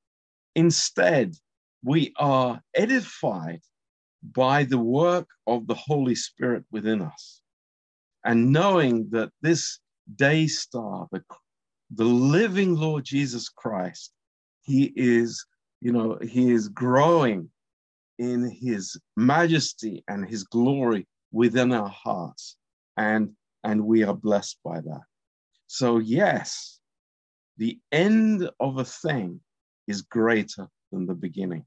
instead 0.55 1.35
we 1.83 2.13
are 2.17 2.61
edified 2.75 3.61
by 4.23 4.63
the 4.63 4.77
work 4.77 5.27
of 5.47 5.67
the 5.67 5.73
Holy 5.73 6.15
Spirit 6.15 6.63
within 6.71 7.01
us. 7.01 7.41
And 8.23 8.51
knowing 8.51 9.09
that 9.09 9.31
this 9.41 9.79
day 10.15 10.47
star, 10.47 11.07
the, 11.11 11.23
the 11.95 12.03
living 12.05 12.75
Lord 12.75 13.03
Jesus 13.03 13.49
Christ, 13.49 14.11
he 14.61 14.93
is, 14.95 15.43
you 15.81 15.91
know, 15.91 16.19
he 16.21 16.51
is 16.51 16.69
growing 16.69 17.49
in 18.21 18.47
his 18.51 18.95
majesty 19.17 20.03
and 20.07 20.29
his 20.29 20.43
glory 20.43 21.07
within 21.31 21.71
our 21.73 21.89
hearts. 21.89 22.55
And, 22.95 23.31
and 23.63 23.83
we 23.83 24.03
are 24.03 24.13
blessed 24.13 24.59
by 24.63 24.79
that. 24.81 25.01
So, 25.65 25.97
yes, 25.97 26.79
the 27.57 27.79
end 27.91 28.47
of 28.59 28.77
a 28.77 28.85
thing 28.85 29.41
is 29.87 30.03
greater 30.03 30.67
than 30.91 31.07
the 31.07 31.15
beginning. 31.15 31.65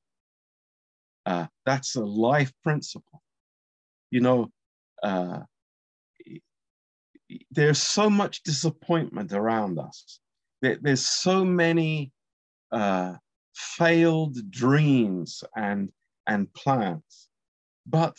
Uh, 1.27 1.47
that's 1.67 1.97
a 1.97 2.05
life 2.05 2.53
principle. 2.63 3.21
You 4.13 4.21
know, 4.21 4.53
uh, 5.03 5.41
there's 7.51 7.83
so 7.83 8.09
much 8.09 8.45
disappointment 8.45 9.33
around 9.33 9.81
us. 9.81 10.21
There, 10.63 10.79
there's 10.81 11.05
so 11.05 11.45
many 11.45 12.13
uh, 12.71 13.15
failed 13.55 14.37
dreams 14.53 15.43
and 15.57 15.91
and 16.27 16.53
plans, 16.55 17.29
but 17.87 18.17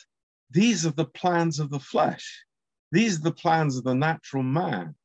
these 0.52 0.86
are 0.86 0.92
the 0.92 1.06
plans 1.06 1.60
of 1.60 1.70
the 1.70 1.80
flesh. 1.80 2.46
These 2.92 3.20
are 3.20 3.24
the 3.24 3.32
plans 3.32 3.78
of 3.78 3.84
the 3.84 3.96
natural 3.96 4.44
man. 4.44 4.96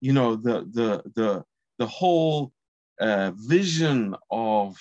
You 0.00 0.12
know, 0.12 0.36
the 0.36 0.68
the 0.72 1.02
the 1.14 1.44
the 1.78 1.86
whole 1.86 2.52
uh, 3.00 3.32
vision 3.34 4.14
of 4.30 4.76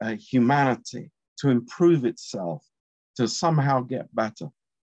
uh, 0.00 0.16
humanity 0.16 1.10
to 1.38 1.48
improve 1.48 2.04
itself, 2.04 2.64
to 3.16 3.28
somehow 3.28 3.80
get 3.80 4.14
better. 4.14 4.48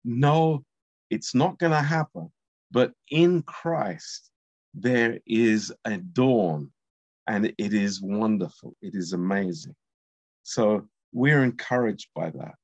No, 0.05 0.65
it's 1.11 1.35
not 1.35 1.59
going 1.59 1.73
to 1.73 1.83
happen. 1.83 2.31
But 2.71 2.93
in 3.11 3.43
Christ, 3.43 4.31
there 4.75 5.21
is 5.27 5.73
a 5.85 5.99
dawn, 5.99 6.71
and 7.27 7.47
it 7.47 7.75
is 7.75 8.03
wonderful. 8.03 8.77
It 8.83 8.95
is 8.95 9.12
amazing. 9.12 9.77
So 10.43 10.89
we're 11.16 11.42
encouraged 11.42 12.09
by 12.14 12.31
that. 12.31 12.55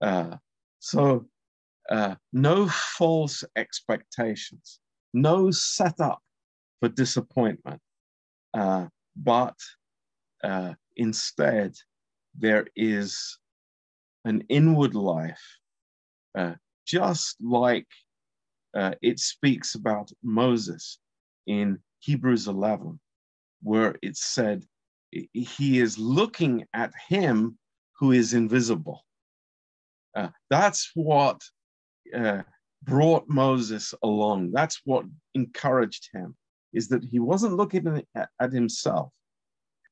Uh, 0.00 0.36
so, 0.80 1.26
uh, 1.88 2.16
no 2.32 2.66
false 2.66 3.44
expectations, 3.54 4.80
no 5.14 5.52
setup 5.52 6.18
for 6.80 6.88
disappointment, 6.88 7.80
uh, 8.52 8.86
but 9.16 9.54
uh, 10.42 10.74
instead, 10.96 11.72
there 12.36 12.66
is 12.74 13.38
an 14.24 14.42
inward 14.48 14.96
life, 14.96 15.46
uh, 16.36 16.54
just 16.84 17.36
like 17.40 17.86
uh, 18.74 18.94
it 19.02 19.20
speaks 19.20 19.76
about 19.76 20.10
Moses 20.24 20.98
in 21.46 21.78
Hebrews 22.00 22.48
11, 22.48 22.98
where 23.62 23.94
it 24.02 24.16
said, 24.16 24.64
He 25.12 25.78
is 25.78 25.96
looking 25.96 26.64
at 26.74 26.92
him 27.08 27.56
who 27.98 28.12
is 28.12 28.34
invisible. 28.34 29.04
Uh, 30.14 30.28
that's 30.50 30.90
what 30.94 31.40
uh, 32.14 32.42
brought 32.82 33.28
Moses 33.28 33.94
along. 34.02 34.52
That's 34.52 34.80
what 34.84 35.04
encouraged 35.34 36.08
him, 36.12 36.36
is 36.72 36.88
that 36.88 37.04
he 37.04 37.18
wasn't 37.18 37.56
looking 37.56 38.04
at, 38.14 38.52
himself. 38.52 39.12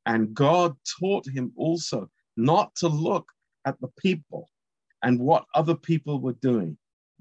And 0.07 0.35
God 0.35 0.77
taught 1.01 1.27
him 1.29 1.53
also 1.57 2.09
not 2.37 2.75
to 2.77 2.88
look 2.88 3.29
at 3.64 3.81
the 3.81 3.88
people 3.99 4.49
and 5.03 5.19
what 5.19 5.45
other 5.55 5.75
people 5.75 6.21
were 6.21 6.37
doing, 6.40 6.79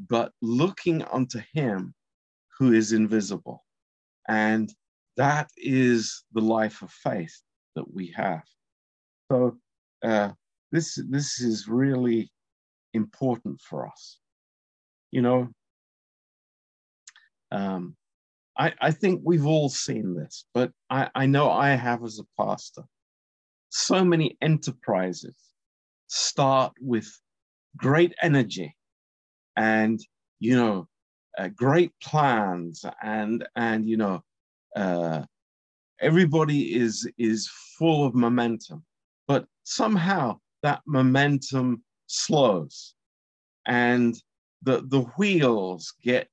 but 0.08 0.32
looking 0.42 1.02
unto 1.04 1.42
him 1.54 1.94
who 2.58 2.74
is 2.74 2.94
invisible. 2.94 3.66
And 4.28 4.72
that 5.18 5.50
is 5.58 6.24
the 6.34 6.42
life 6.42 6.82
of 6.82 6.92
faith 6.92 7.36
that 7.76 7.92
we 7.94 8.14
have. 8.16 8.44
So 9.32 9.58
uh, 10.04 10.32
this 10.76 11.00
this 11.10 11.40
is 11.40 11.68
really 11.68 12.30
important 12.94 13.62
for 13.62 13.88
us. 13.88 14.20
You 15.12 15.22
know, 15.22 15.48
um, 17.52 17.96
I, 18.58 18.74
I 18.82 18.92
think 18.92 19.22
we've 19.24 19.46
all 19.46 19.70
seen 19.70 20.16
this, 20.16 20.46
but 20.54 20.72
I, 20.90 21.10
I 21.16 21.26
know 21.26 21.50
I 21.50 21.70
have 21.70 22.04
as 22.04 22.20
a 22.20 22.44
pastor. 22.44 22.84
So 23.70 24.04
many 24.04 24.38
enterprises 24.42 25.36
start 26.08 26.74
with 26.82 27.10
great 27.78 28.14
energy 28.22 28.76
and 29.58 30.00
you 30.40 30.56
know 30.56 30.88
uh, 31.38 31.50
great 31.50 31.92
plans 32.02 32.86
and 33.02 33.46
and 33.56 33.90
you 33.90 33.98
know 33.98 34.24
uh, 34.76 35.24
everybody 36.00 36.76
is 36.76 37.10
is 37.18 37.50
full 37.78 38.06
of 38.06 38.14
momentum 38.16 38.84
but 39.28 39.46
somehow 39.64 40.40
that 40.66 40.82
momentum 40.88 41.84
slows 42.08 42.96
and 43.68 44.16
the 44.64 44.82
the 44.88 45.02
wheels 45.16 45.94
get 46.04 46.30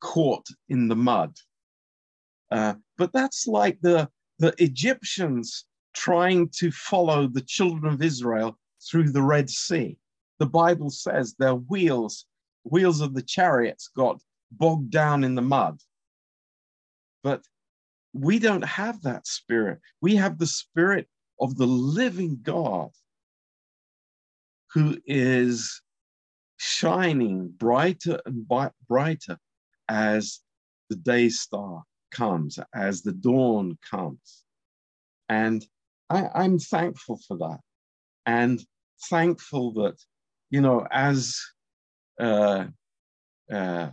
caught 0.00 0.46
in 0.70 0.88
the 0.88 0.96
mud. 0.96 1.36
Uh, 2.50 2.74
but 2.96 3.12
that's 3.12 3.46
like 3.46 3.78
the 3.82 4.08
the 4.38 4.54
egyptians 4.58 5.66
trying 5.94 6.48
to 6.60 6.70
follow 6.70 7.26
the 7.26 7.42
children 7.42 7.92
of 7.92 8.02
israel 8.02 8.58
through 8.88 9.10
the 9.10 9.22
red 9.22 9.50
sea. 9.50 9.98
The 10.38 10.46
bible 10.46 10.90
says 10.90 11.34
their 11.34 11.54
wheels 11.54 12.24
wheels 12.62 13.02
of 13.02 13.12
the 13.12 13.22
chariots 13.36 13.90
got 13.94 14.22
bogged 14.52 14.90
down 14.90 15.22
in 15.22 15.34
the 15.34 15.42
mud. 15.42 15.78
But 17.22 17.42
we 18.14 18.38
don't 18.38 18.64
have 18.64 19.02
that 19.02 19.26
spirit. 19.26 19.80
We 20.00 20.16
have 20.16 20.38
the 20.38 20.46
spirit 20.46 21.08
of 21.38 21.56
the 21.56 21.66
living 21.66 22.38
God 22.42 22.90
who 24.74 24.98
is 25.06 25.80
shining 26.56 27.48
brighter 27.56 28.20
and 28.26 28.46
brighter 28.88 29.38
as 29.88 30.40
the 30.90 30.96
day 30.96 31.28
star 31.28 31.84
comes, 32.10 32.58
as 32.74 33.02
the 33.02 33.12
dawn 33.12 33.78
comes. 33.88 34.44
And 35.28 35.64
I, 36.10 36.44
am 36.44 36.58
thankful 36.58 37.20
for 37.26 37.38
that. 37.38 37.60
And 38.26 38.64
thankful 39.08 39.72
that, 39.74 39.96
you 40.50 40.60
know, 40.60 40.86
as 40.90 41.40
uh, 42.20 42.66
uh, 43.52 43.90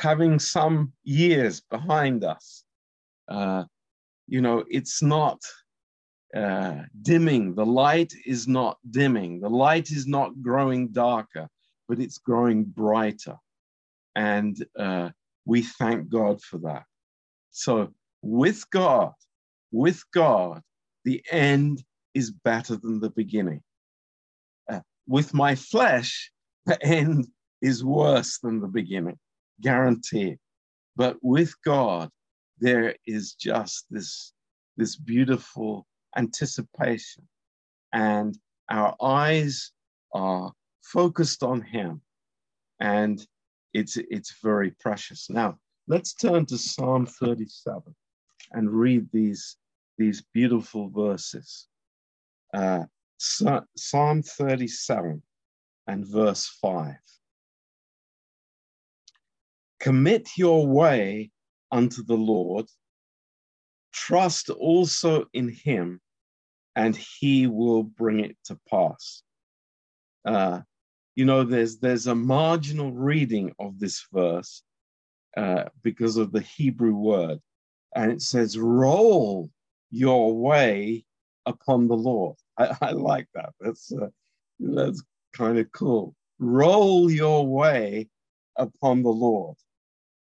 having 0.00 0.38
some 0.38 0.92
years 1.04 1.60
behind 1.60 2.24
us, 2.24 2.64
uh, 3.28 3.64
you 4.26 4.40
know, 4.40 4.64
it's 4.70 5.02
not 5.02 5.40
uh, 6.34 6.82
dimming. 7.02 7.54
The 7.54 7.66
light 7.66 8.12
is 8.24 8.48
not 8.48 8.78
dimming. 8.90 9.40
The 9.40 9.50
light 9.50 9.90
is 9.90 10.06
not 10.06 10.40
growing 10.42 10.88
darker, 10.88 11.48
but 11.88 12.00
it's 12.00 12.18
growing 12.18 12.64
brighter. 12.64 13.36
And 14.14 14.56
uh, 14.78 15.10
we 15.44 15.62
thank 15.62 16.08
God 16.08 16.40
for 16.42 16.58
that. 16.58 16.84
So, 17.50 17.92
with 18.22 18.68
God, 18.70 19.12
with 19.72 20.02
God, 20.12 20.62
the 21.04 21.22
end 21.30 21.82
is 22.14 22.30
better 22.30 22.76
than 22.76 23.00
the 23.00 23.10
beginning. 23.10 23.62
Uh, 24.70 24.80
with 25.06 25.34
my 25.34 25.54
flesh, 25.54 26.30
the 26.66 26.82
end 26.82 27.26
is 27.60 27.84
worse 27.84 28.38
than 28.38 28.60
the 28.60 28.68
beginning, 28.68 29.18
guaranteed. 29.60 30.38
But 30.96 31.16
with 31.22 31.54
God, 31.64 32.10
there 32.58 32.94
is 33.06 33.34
just 33.34 33.86
this, 33.90 34.32
this 34.76 34.96
beautiful 34.96 35.86
anticipation. 36.16 37.28
And 37.92 38.38
our 38.70 38.96
eyes 39.02 39.72
are 40.14 40.52
focused 40.82 41.42
on 41.42 41.62
Him. 41.62 42.00
And 42.80 43.24
it's, 43.74 43.96
it's 43.96 44.34
very 44.42 44.70
precious. 44.72 45.28
Now, 45.30 45.58
let's 45.88 46.14
turn 46.14 46.46
to 46.46 46.58
Psalm 46.58 47.06
37 47.06 47.94
and 48.52 48.70
read 48.70 49.08
these, 49.12 49.56
these 49.98 50.22
beautiful 50.32 50.90
verses. 50.90 51.68
Uh, 52.52 52.84
Psalm 53.18 54.22
37 54.22 55.22
and 55.86 56.06
verse 56.06 56.48
5. 56.60 56.96
Commit 59.80 60.28
your 60.36 60.66
way 60.66 61.30
unto 61.70 62.02
the 62.04 62.16
Lord, 62.16 62.66
trust 63.92 64.50
also 64.50 65.26
in 65.32 65.48
him, 65.48 66.00
and 66.74 66.96
he 66.96 67.46
will 67.46 67.82
bring 67.82 68.20
it 68.20 68.36
to 68.44 68.58
pass. 68.68 69.22
Uh, 70.24 70.60
you 71.14 71.24
know, 71.24 71.44
there's 71.44 71.78
there's 71.78 72.06
a 72.06 72.14
marginal 72.14 72.92
reading 72.92 73.54
of 73.58 73.78
this 73.78 74.06
verse 74.12 74.62
uh, 75.36 75.64
because 75.82 76.16
of 76.16 76.32
the 76.32 76.40
Hebrew 76.40 76.94
word, 76.94 77.40
and 77.94 78.10
it 78.10 78.22
says, 78.22 78.58
"Roll 78.58 79.50
your 79.90 80.34
way 80.34 81.04
upon 81.46 81.88
the 81.88 81.96
Lord." 81.96 82.36
I, 82.58 82.76
I 82.80 82.90
like 82.92 83.28
that. 83.34 83.50
That's 83.60 83.92
uh, 83.92 84.08
that's 84.60 85.02
kind 85.34 85.58
of 85.58 85.70
cool. 85.72 86.14
Roll 86.38 87.10
your 87.10 87.46
way 87.46 88.08
upon 88.56 89.02
the 89.02 89.10
Lord. 89.10 89.56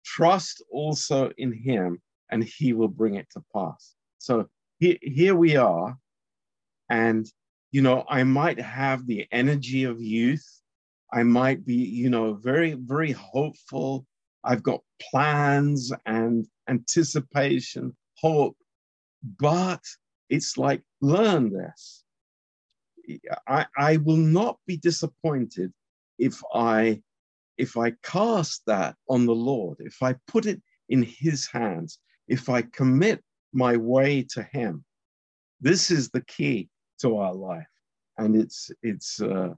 Trust 0.04 0.62
also 0.70 1.30
in 1.38 1.52
him, 1.52 2.00
and 2.30 2.44
he 2.44 2.72
will 2.72 2.88
bring 2.88 3.14
it 3.14 3.28
to 3.32 3.42
pass. 3.54 3.94
So 4.18 4.48
he, 4.78 4.98
here 5.02 5.34
we 5.34 5.56
are. 5.56 5.96
And, 6.90 7.30
you 7.70 7.82
know, 7.82 8.04
I 8.08 8.24
might 8.24 8.60
have 8.60 9.06
the 9.06 9.26
energy 9.32 9.84
of 9.84 10.00
youth. 10.00 10.46
I 11.12 11.22
might 11.22 11.64
be, 11.64 11.74
you 11.74 12.10
know, 12.10 12.34
very, 12.34 12.72
very 12.74 13.12
hopeful. 13.12 14.06
I've 14.44 14.62
got 14.62 14.80
plans 15.10 15.92
and 16.06 16.46
anticipation, 16.68 17.96
hope. 18.16 18.56
But 19.38 19.82
it's 20.28 20.56
like, 20.56 20.82
learn 21.00 21.52
this. 21.52 22.04
I, 23.46 23.66
I 23.76 23.96
will 23.98 24.16
not 24.16 24.58
be 24.66 24.76
disappointed 24.76 25.72
if 26.18 26.42
I 26.54 27.02
if 27.56 27.76
I 27.76 27.92
cast 28.02 28.62
that 28.66 28.94
on 29.08 29.26
the 29.26 29.34
Lord, 29.34 29.78
if 29.80 30.02
I 30.02 30.14
put 30.28 30.46
it 30.46 30.62
in 30.88 31.02
His 31.02 31.46
hands, 31.46 31.98
if 32.28 32.48
I 32.48 32.62
commit 32.62 33.22
my 33.52 33.76
way 33.76 34.22
to 34.34 34.42
Him, 34.52 34.84
this 35.60 35.90
is 35.90 36.10
the 36.10 36.20
key 36.22 36.68
to 37.00 37.16
our 37.16 37.34
life, 37.34 37.66
and 38.18 38.36
it's 38.36 38.70
it's 38.82 39.20
uh, 39.20 39.54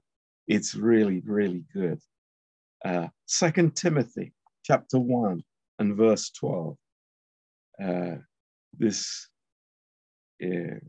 it's 0.47 0.75
really 0.75 1.21
really 1.25 1.63
good. 1.73 1.99
Uh, 2.83 3.07
Second 3.27 3.75
Timothy 3.75 4.33
chapter 4.63 4.99
one 4.99 5.43
and 5.79 5.95
verse 5.95 6.31
twelve. 6.31 6.77
Uh, 7.81 8.15
this. 8.77 9.27
Uh, 10.43 10.79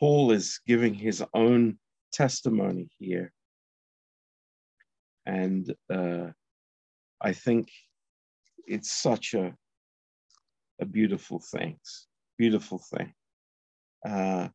Paul 0.00 0.32
is 0.32 0.60
giving 0.66 0.94
his 0.94 1.22
own 1.34 1.78
testimony 2.10 2.88
here. 2.98 3.32
And 5.26 5.74
uh, 5.92 6.28
I 7.20 7.32
think 7.32 7.70
it's 8.66 8.90
such 8.90 9.34
a, 9.34 9.54
a 10.80 10.84
beautiful 10.84 11.40
thing, 11.40 11.78
beautiful 12.38 12.78
thing. 12.78 13.12
Uh, 14.06 14.48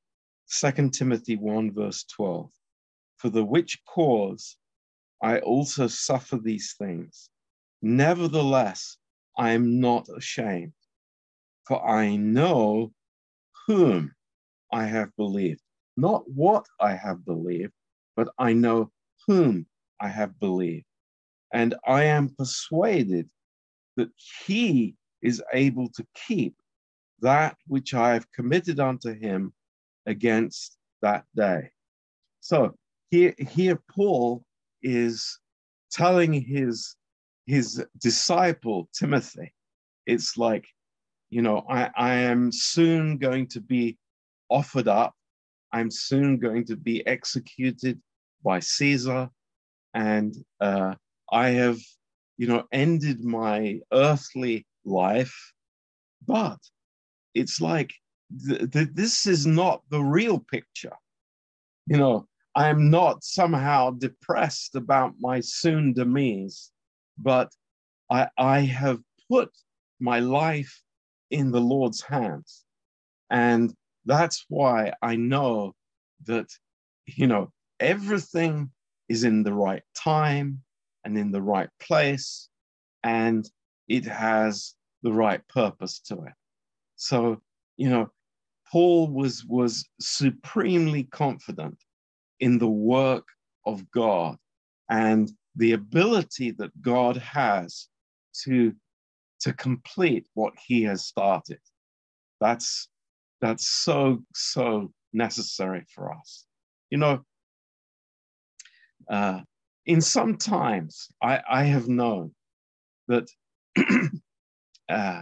2 0.51 0.89
Timothy 0.89 1.35
1, 1.35 1.73
verse 1.73 2.03
12. 2.05 2.49
For 3.17 3.29
the 3.29 3.45
which 3.45 3.79
cause 3.85 4.57
I 5.21 5.39
also 5.39 5.87
suffer 5.87 6.37
these 6.37 6.75
things. 6.77 7.29
Nevertheless, 7.81 8.97
I 9.37 9.51
am 9.51 9.79
not 9.79 10.07
ashamed, 10.15 10.73
for 11.67 11.87
I 11.87 12.15
know 12.15 12.91
whom 13.67 14.13
I 14.71 14.85
have 14.85 15.15
believed 15.15 15.61
not 15.97 16.29
what 16.29 16.65
I 16.79 16.93
have 16.93 17.25
believed, 17.25 17.73
but 18.15 18.29
I 18.37 18.53
know 18.53 18.91
whom 19.27 19.67
I 20.01 20.09
have 20.09 20.39
believed. 20.39 20.85
And 21.53 21.75
I 21.85 22.05
am 22.05 22.29
persuaded 22.29 23.29
that 23.97 24.09
he 24.45 24.95
is 25.21 25.41
able 25.53 25.89
to 25.95 26.05
keep 26.27 26.55
that 27.21 27.57
which 27.67 27.93
I 27.93 28.13
have 28.13 28.31
committed 28.31 28.79
unto 28.79 29.17
him 29.17 29.53
against 30.05 30.77
that 31.01 31.25
day. 31.35 31.71
So 32.41 32.75
here, 33.09 33.33
here 33.37 33.81
Paul 33.89 34.43
is 34.83 35.39
telling 35.91 36.33
his, 36.33 36.95
his 37.45 37.83
disciple 37.99 38.89
Timothy, 38.93 39.53
it's 40.05 40.37
like, 40.37 40.67
you 41.29 41.41
know, 41.41 41.65
I, 41.69 41.89
I 41.95 42.13
am 42.15 42.51
soon 42.51 43.17
going 43.17 43.47
to 43.47 43.61
be 43.61 43.97
offered 44.49 44.87
up. 44.87 45.13
I'm 45.71 45.89
soon 45.89 46.37
going 46.37 46.65
to 46.65 46.75
be 46.75 47.05
executed 47.07 47.99
by 48.43 48.59
Caesar. 48.59 49.29
And 49.93 50.35
uh, 50.61 50.95
I 51.31 51.49
have, 51.49 51.79
you 52.37 52.47
know, 52.47 52.65
ended 52.71 53.23
my 53.23 53.79
earthly 53.91 54.65
life. 54.83 55.35
But 56.27 56.59
it's 57.33 57.61
like 57.61 57.93
th- 58.47 58.71
th- 58.71 58.89
this 58.93 59.27
is 59.27 59.45
not 59.45 59.83
the 59.89 60.01
real 60.01 60.39
picture. 60.39 60.95
You 61.87 61.97
know, 61.97 62.27
I 62.55 62.69
am 62.69 62.89
not 62.89 63.23
somehow 63.23 63.91
depressed 63.91 64.75
about 64.75 65.13
my 65.19 65.39
soon 65.41 65.93
demise, 65.93 66.71
but 67.17 67.51
I, 68.09 68.29
I 68.37 68.59
have 68.61 68.99
put 69.29 69.51
my 69.99 70.19
life 70.19 70.81
in 71.31 71.51
the 71.51 71.61
Lord's 71.61 72.01
hands. 72.01 72.63
And 73.29 73.73
that's 74.05 74.45
why 74.49 74.93
I 75.01 75.15
know 75.15 75.73
that, 76.25 76.47
you 77.05 77.27
know, 77.27 77.51
everything 77.79 78.71
is 79.09 79.23
in 79.23 79.43
the 79.43 79.53
right 79.53 79.83
time 79.95 80.63
and 81.05 81.17
in 81.17 81.31
the 81.31 81.41
right 81.41 81.69
place, 81.79 82.49
and 83.03 83.49
it 83.87 84.05
has 84.05 84.73
the 85.03 85.13
right 85.13 85.47
purpose 85.47 85.99
to 85.99 86.15
it. 86.23 86.33
So, 86.95 87.41
you 87.77 87.89
know, 87.89 88.09
Paul 88.71 89.07
was, 89.07 89.45
was 89.45 89.87
supremely 89.99 91.03
confident 91.03 91.77
in 92.39 92.57
the 92.57 92.67
work 92.67 93.27
of 93.65 93.89
God 93.91 94.37
and 94.89 95.31
the 95.55 95.73
ability 95.73 96.51
that 96.51 96.81
God 96.81 97.17
has 97.17 97.87
to, 98.43 98.73
to 99.41 99.53
complete 99.53 100.25
what 100.33 100.53
he 100.65 100.83
has 100.83 101.05
started. 101.05 101.59
That's, 102.41 102.89
that's 103.41 103.67
so, 103.67 104.23
so 104.33 104.91
necessary 105.13 105.85
for 105.93 106.11
us. 106.11 106.45
You 106.89 106.97
know, 106.97 107.25
uh, 109.09 109.41
in 109.85 110.01
some 110.01 110.37
times, 110.37 111.09
I, 111.21 111.41
I 111.49 111.63
have 111.65 111.87
known 111.87 112.33
that 113.07 113.29
uh, 114.89 115.21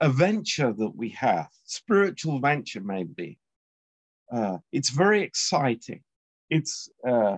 a 0.00 0.08
venture 0.08 0.72
that 0.72 0.92
we 0.94 1.10
have, 1.10 1.48
spiritual 1.64 2.40
venture 2.40 2.80
maybe, 2.80 3.38
uh, 4.32 4.58
it's 4.72 4.90
very 4.90 5.22
exciting. 5.22 6.02
It's, 6.50 6.88
uh, 7.06 7.36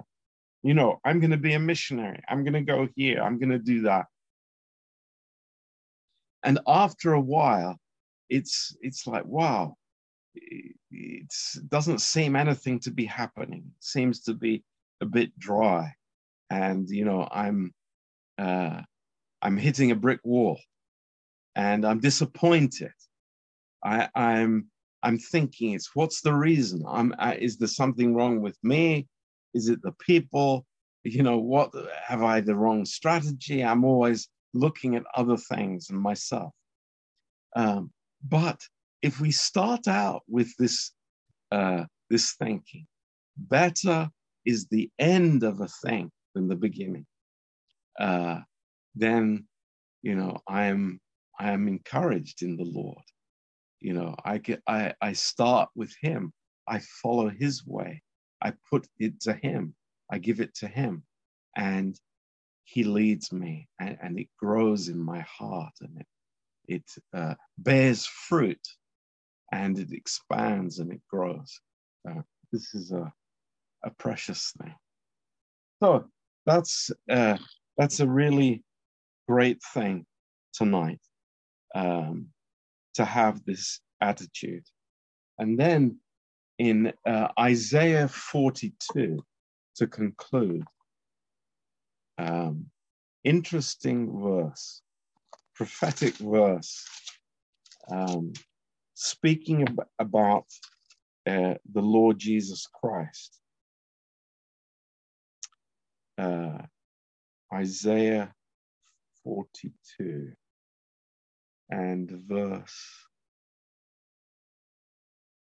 you 0.63 0.75
know, 0.75 1.01
I'm 1.05 1.21
going 1.21 1.31
to 1.31 1.37
be 1.37 1.55
a 1.55 1.59
missionary. 1.59 2.23
I'm 2.29 2.45
going 2.45 2.55
to 2.55 2.63
go 2.63 2.89
here. 2.97 3.23
I'm 3.23 3.39
going 3.39 3.51
to 3.51 3.59
do 3.59 3.83
that. 3.83 4.07
And 6.43 6.61
after 6.67 7.13
a 7.13 7.21
while, 7.21 7.79
it's 8.29 8.77
it's 8.81 9.07
like 9.07 9.25
wow, 9.25 9.77
it 10.35 11.33
doesn't 11.69 12.01
seem 12.01 12.37
anything 12.37 12.79
to 12.81 12.91
be 12.91 13.07
happening. 13.07 13.65
It 13.77 13.85
seems 13.85 14.21
to 14.25 14.35
be 14.35 14.63
a 15.01 15.07
bit 15.07 15.39
dry, 15.39 15.95
and 16.51 16.89
you 16.89 17.05
know, 17.05 17.29
I'm 17.31 17.73
uh, 18.39 18.83
I'm 19.43 19.57
hitting 19.57 19.91
a 19.91 19.97
brick 19.97 20.21
wall, 20.25 20.61
and 21.55 21.85
I'm 21.85 22.01
disappointed. 22.01 22.93
I, 23.85 24.09
I'm 24.15 24.69
I'm 25.03 25.19
thinking 25.19 25.73
it's 25.73 25.95
what's 25.95 26.21
the 26.21 26.35
reason? 26.35 26.85
I'm, 26.87 27.15
I, 27.19 27.37
is 27.37 27.57
there 27.59 27.69
something 27.69 28.15
wrong 28.15 28.41
with 28.41 28.57
me? 28.63 29.07
Is 29.55 29.69
it 29.69 29.81
the 29.83 29.93
people? 29.93 30.67
You 31.05 31.23
know, 31.23 31.39
what 31.39 31.73
have 32.07 32.23
I 32.23 32.41
the 32.41 32.57
wrong 32.57 32.85
strategy? 32.85 33.65
I'm 33.65 33.85
always 33.85 34.29
looking 34.55 34.97
at 34.97 35.05
other 35.15 35.37
things 35.37 35.91
and 35.91 36.01
myself. 36.01 36.53
Um, 37.55 37.93
but 38.29 38.61
if 39.03 39.21
we 39.21 39.31
start 39.31 39.87
out 39.87 40.23
with 40.29 40.53
this 40.59 40.93
uh, 41.53 41.85
this 42.11 42.35
thinking, 42.35 42.87
better 43.37 44.11
is 44.49 44.67
the 44.67 44.91
end 44.99 45.43
of 45.43 45.61
a 45.61 45.69
thing 45.69 46.11
than 46.35 46.49
the 46.49 46.57
beginning. 46.57 47.05
Uh, 48.01 48.41
then, 48.95 49.47
you 50.03 50.15
know, 50.15 50.39
I 50.49 50.65
am 50.67 51.01
I 51.39 51.51
am 51.51 51.69
encouraged 51.69 52.43
in 52.43 52.57
the 52.57 52.65
Lord. 52.65 53.05
You 53.81 53.93
know 53.93 54.17
i 54.25 54.39
get 54.39 54.61
i 54.67 54.93
i 55.01 55.13
start 55.13 55.69
with 55.77 55.95
him. 56.01 56.33
I 56.67 56.81
follow 57.03 57.29
his 57.29 57.67
way. 57.67 58.03
I 58.43 58.55
put 58.71 58.87
it 58.99 59.21
to 59.23 59.35
him. 59.35 59.75
I 60.11 60.19
give 60.19 60.41
it 60.41 60.55
to 60.57 60.69
him. 60.69 61.05
And 61.57 61.95
he 62.65 62.85
leads 62.85 63.33
me 63.33 63.69
and, 63.81 63.99
and 64.03 64.19
it 64.19 64.29
grows 64.39 64.89
in 64.89 64.99
my 64.99 65.21
heart 65.21 65.75
and 65.81 66.01
it 66.01 66.07
it 66.77 66.89
uh, 67.15 67.35
bears 67.59 68.07
fruit 68.07 68.65
and 69.53 69.79
it 69.79 69.93
expands 69.93 70.79
and 70.81 70.93
it 70.93 71.03
grows. 71.11 71.61
Uh, 72.09 72.23
this 72.53 72.75
is 72.75 72.93
a 72.93 73.13
a 73.85 73.91
precious 73.91 74.53
thing 74.61 74.75
so 75.83 76.05
that's 76.47 76.91
uh, 77.11 77.37
that's 77.77 78.01
a 78.01 78.07
really 78.09 78.63
great 79.29 79.63
thing 79.75 80.07
tonight 80.53 81.01
um, 81.75 82.29
to 82.95 83.05
have 83.05 83.45
this 83.45 83.81
attitude. 84.01 84.65
And 85.39 85.59
then 85.59 85.99
in 86.59 86.93
uh, 87.07 87.29
Isaiah 87.39 88.09
42, 88.09 89.23
to 89.77 89.87
conclude, 89.87 90.65
um, 92.19 92.67
interesting 93.23 94.21
verse, 94.21 94.83
prophetic 95.55 96.15
verse, 96.17 96.85
um, 97.93 98.33
speaking 98.95 99.63
ab- 99.63 99.87
about 100.01 100.47
uh, 101.29 101.55
the 101.73 101.83
Lord 101.83 102.19
Jesus 102.19 102.67
Christ. 102.67 103.39
Uh, 106.19 106.59
Isaiah 107.55 108.35
42 109.25 110.33
and 111.71 112.11
verse. 112.11 113.07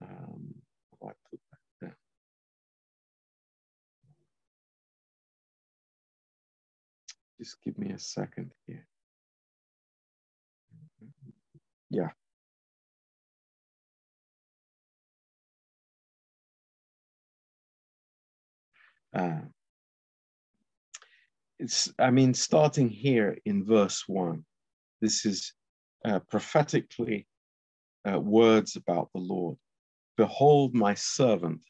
Um, 0.01 0.55
I 1.03 1.11
put 1.29 1.39
that 1.51 1.57
there? 1.81 1.97
Just 7.39 7.61
give 7.63 7.77
me 7.77 7.91
a 7.91 7.99
second 7.99 8.51
here. 8.65 8.87
Yeah. 11.89 12.09
Uh, 19.15 19.41
it's, 21.63 21.93
I 21.97 22.11
mean, 22.11 22.33
starting 22.33 22.89
here 22.89 23.37
in 23.45 23.63
verse 23.63 24.03
one, 24.05 24.43
this 25.01 25.25
is 25.25 25.53
uh, 26.03 26.19
prophetically 26.29 27.25
uh, 28.05 28.19
words 28.19 28.75
about 28.75 29.09
the 29.13 29.21
Lord. 29.21 29.55
Behold, 30.17 30.75
my 30.75 30.93
servant, 30.93 31.61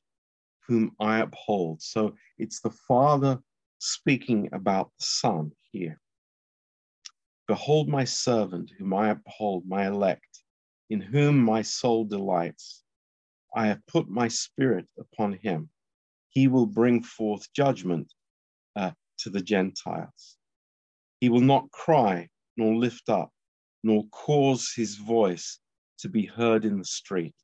whom 0.68 0.96
I 1.00 1.20
uphold. 1.20 1.84
So 1.84 2.16
it's 2.40 2.60
the 2.60 2.72
Father 2.88 3.38
speaking 3.78 4.50
about 4.52 4.92
the 4.98 5.06
Son 5.06 5.52
here. 5.72 6.00
Behold, 7.48 7.88
my 7.88 8.04
servant, 8.04 8.72
whom 8.80 8.96
I 8.96 9.12
uphold, 9.12 9.68
my 9.68 9.86
elect, 9.86 10.44
in 10.90 11.02
whom 11.02 11.38
my 11.38 11.62
soul 11.62 12.04
delights. 12.06 12.82
I 13.56 13.68
have 13.68 13.86
put 13.86 14.10
my 14.10 14.28
spirit 14.28 14.88
upon 14.98 15.34
him. 15.34 15.70
He 16.30 16.48
will 16.48 16.66
bring 16.66 17.04
forth 17.04 17.54
judgment 17.54 18.12
uh, 18.76 18.92
to 19.24 19.30
the 19.30 19.42
Gentiles. 19.42 20.38
He 21.20 21.30
will 21.30 21.42
not 21.42 21.72
cry 21.72 22.30
nor 22.58 22.76
lift 22.76 23.10
up 23.10 23.32
nor 23.84 24.06
cause 24.08 24.72
his 24.74 24.96
voice 24.96 25.60
to 26.00 26.10
be 26.10 26.26
heard 26.26 26.64
in 26.66 26.78
the 26.78 26.86
street. 26.86 27.36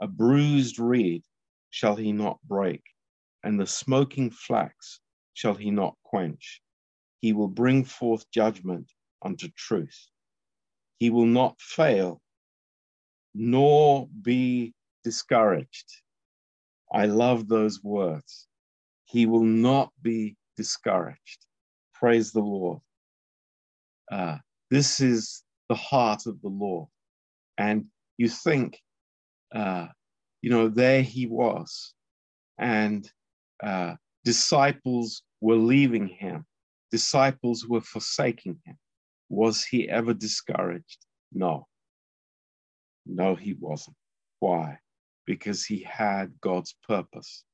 A 0.00 0.08
bruised 0.08 0.78
reed 0.78 1.22
shall 1.68 1.96
he 1.96 2.12
not 2.12 2.38
break, 2.44 2.82
and 3.44 3.60
the 3.60 3.66
smoking 3.66 4.30
flax 4.30 5.00
shall 5.34 5.54
he 5.54 5.70
not 5.70 5.94
quench. 6.04 6.62
He 7.20 7.34
will 7.34 7.48
bring 7.48 7.84
forth 7.84 8.30
judgment 8.30 8.90
unto 9.22 9.48
truth. 9.56 10.08
He 10.98 11.10
will 11.10 11.26
not 11.26 11.60
fail, 11.60 12.20
nor 13.34 14.08
be 14.22 14.72
discouraged. 15.04 16.02
I 16.92 17.06
love 17.06 17.48
those 17.48 17.82
words. 17.82 18.48
He 19.04 19.26
will 19.26 19.44
not 19.44 19.92
be 20.00 20.36
discouraged. 20.60 21.46
Praise 21.94 22.32
the 22.32 22.40
Lord. 22.40 22.80
Uh, 24.12 24.36
this 24.70 25.00
is 25.00 25.42
the 25.70 25.74
heart 25.74 26.26
of 26.26 26.40
the 26.42 26.48
Lord. 26.48 26.88
And 27.56 27.86
you 28.18 28.28
think, 28.28 28.78
uh, 29.54 29.86
you 30.42 30.50
know, 30.50 30.68
there 30.68 31.02
he 31.02 31.26
was, 31.26 31.94
and 32.58 33.10
uh, 33.62 33.94
disciples 34.24 35.22
were 35.40 35.56
leaving 35.74 36.08
him, 36.08 36.44
disciples 36.90 37.66
were 37.66 37.80
forsaking 37.80 38.58
him. 38.66 38.76
Was 39.30 39.64
he 39.64 39.88
ever 39.88 40.12
discouraged? 40.12 41.00
No. 41.32 41.66
No, 43.06 43.34
he 43.34 43.54
wasn't. 43.54 43.96
Why? 44.40 44.78
Because 45.24 45.64
he 45.64 45.78
had 45.82 46.38
God's 46.40 46.74
purpose 46.86 47.44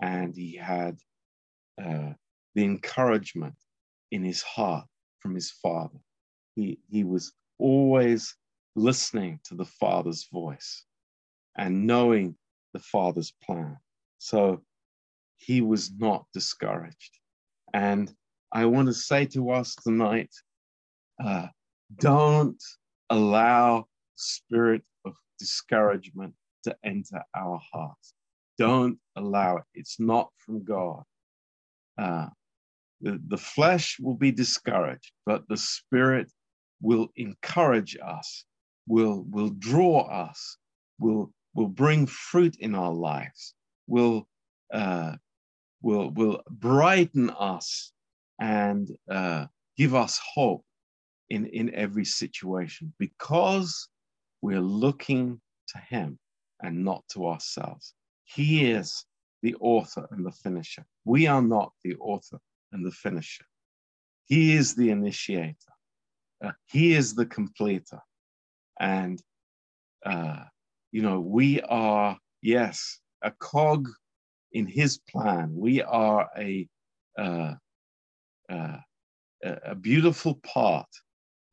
and 0.00 0.34
he 0.36 0.54
had 0.56 0.98
uh, 1.82 2.12
the 2.56 2.64
encouragement 2.64 3.54
in 4.10 4.24
his 4.24 4.42
heart 4.42 4.86
from 5.20 5.34
his 5.34 5.50
father. 5.50 5.98
He, 6.54 6.78
he 6.90 7.04
was 7.04 7.34
always 7.58 8.34
listening 8.74 9.40
to 9.44 9.54
the 9.54 9.66
father's 9.66 10.26
voice 10.32 10.84
and 11.56 11.86
knowing 11.86 12.34
the 12.72 12.78
father's 12.78 13.32
plan. 13.44 13.76
So 14.18 14.62
he 15.36 15.60
was 15.60 15.92
not 15.98 16.24
discouraged. 16.32 17.18
And 17.74 18.10
I 18.50 18.64
want 18.64 18.88
to 18.88 18.94
say 18.94 19.26
to 19.26 19.50
us 19.50 19.74
tonight 19.74 20.30
uh, 21.22 21.48
don't 22.00 22.62
allow 23.10 23.86
spirit 24.14 24.82
of 25.04 25.14
discouragement 25.38 26.32
to 26.64 26.74
enter 26.82 27.22
our 27.34 27.60
hearts. 27.70 28.14
Don't 28.56 28.98
allow 29.14 29.58
it. 29.58 29.64
It's 29.74 30.00
not 30.00 30.30
from 30.38 30.64
God. 30.64 31.02
Uh, 31.98 32.28
the, 33.00 33.20
the 33.28 33.36
flesh 33.36 33.98
will 34.00 34.14
be 34.14 34.32
discouraged, 34.32 35.12
but 35.24 35.46
the 35.48 35.56
spirit 35.56 36.30
will 36.80 37.08
encourage 37.16 37.96
us, 38.04 38.44
will, 38.86 39.24
will 39.30 39.50
draw 39.50 40.00
us, 40.02 40.56
will, 40.98 41.32
will 41.54 41.68
bring 41.68 42.06
fruit 42.06 42.56
in 42.58 42.74
our 42.74 42.92
lives, 42.92 43.54
will, 43.86 44.26
uh, 44.72 45.16
will, 45.82 46.10
will 46.10 46.42
brighten 46.50 47.30
us 47.30 47.92
and 48.40 48.90
uh, 49.10 49.46
give 49.76 49.94
us 49.94 50.20
hope 50.34 50.64
in, 51.30 51.46
in 51.46 51.74
every 51.74 52.04
situation 52.04 52.92
because 52.98 53.88
we're 54.42 54.60
looking 54.60 55.40
to 55.68 55.78
Him 55.78 56.18
and 56.62 56.84
not 56.84 57.04
to 57.12 57.26
ourselves. 57.26 57.94
He 58.24 58.70
is 58.70 59.04
the 59.42 59.54
author 59.60 60.06
and 60.10 60.24
the 60.24 60.32
finisher. 60.32 60.84
We 61.04 61.26
are 61.26 61.42
not 61.42 61.72
the 61.84 61.96
author 61.96 62.38
and 62.76 62.84
the 62.84 62.90
finisher. 62.90 63.46
He 64.26 64.54
is 64.54 64.74
the 64.74 64.90
initiator. 64.90 65.56
Uh, 66.44 66.52
he 66.66 66.92
is 66.92 67.14
the 67.14 67.26
completer. 67.26 68.00
And, 68.78 69.20
uh, 70.04 70.44
you 70.92 71.02
know, 71.02 71.20
we 71.20 71.60
are, 71.62 72.18
yes, 72.42 73.00
a 73.22 73.30
cog 73.30 73.88
in 74.52 74.66
his 74.66 74.98
plan. 75.10 75.50
We 75.54 75.82
are 75.82 76.28
a, 76.36 76.68
uh, 77.18 77.54
uh 78.50 78.76
a 79.42 79.74
beautiful 79.74 80.34
part 80.36 80.88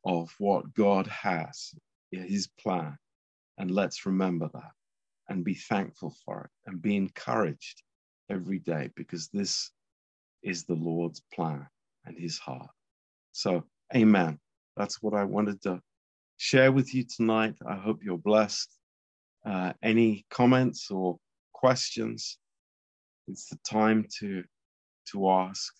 of 0.04 0.34
what 0.38 0.74
God 0.74 1.06
has, 1.06 1.74
his 2.10 2.48
plan. 2.60 2.96
And 3.58 3.70
let's 3.70 4.04
remember 4.04 4.50
that 4.52 4.72
and 5.28 5.44
be 5.44 5.54
thankful 5.54 6.14
for 6.24 6.44
it 6.44 6.70
and 6.70 6.82
be 6.82 6.96
encouraged 6.96 7.82
every 8.30 8.58
day 8.58 8.90
because 8.96 9.28
this 9.28 9.70
is 10.44 10.64
the 10.64 10.74
Lord's 10.74 11.22
plan 11.32 11.66
and 12.04 12.16
his 12.18 12.38
heart. 12.38 12.70
So, 13.32 13.64
amen. 13.94 14.38
That's 14.76 15.02
what 15.02 15.14
I 15.14 15.24
wanted 15.24 15.62
to 15.62 15.80
share 16.36 16.70
with 16.70 16.94
you 16.94 17.04
tonight. 17.04 17.54
I 17.66 17.74
hope 17.76 18.00
you're 18.04 18.18
blessed. 18.18 18.70
Uh, 19.44 19.72
any 19.82 20.24
comments 20.30 20.90
or 20.90 21.18
questions? 21.52 22.38
It's 23.26 23.48
the 23.48 23.58
time 23.68 24.06
to 24.20 24.44
to 25.12 25.30
ask. 25.30 25.74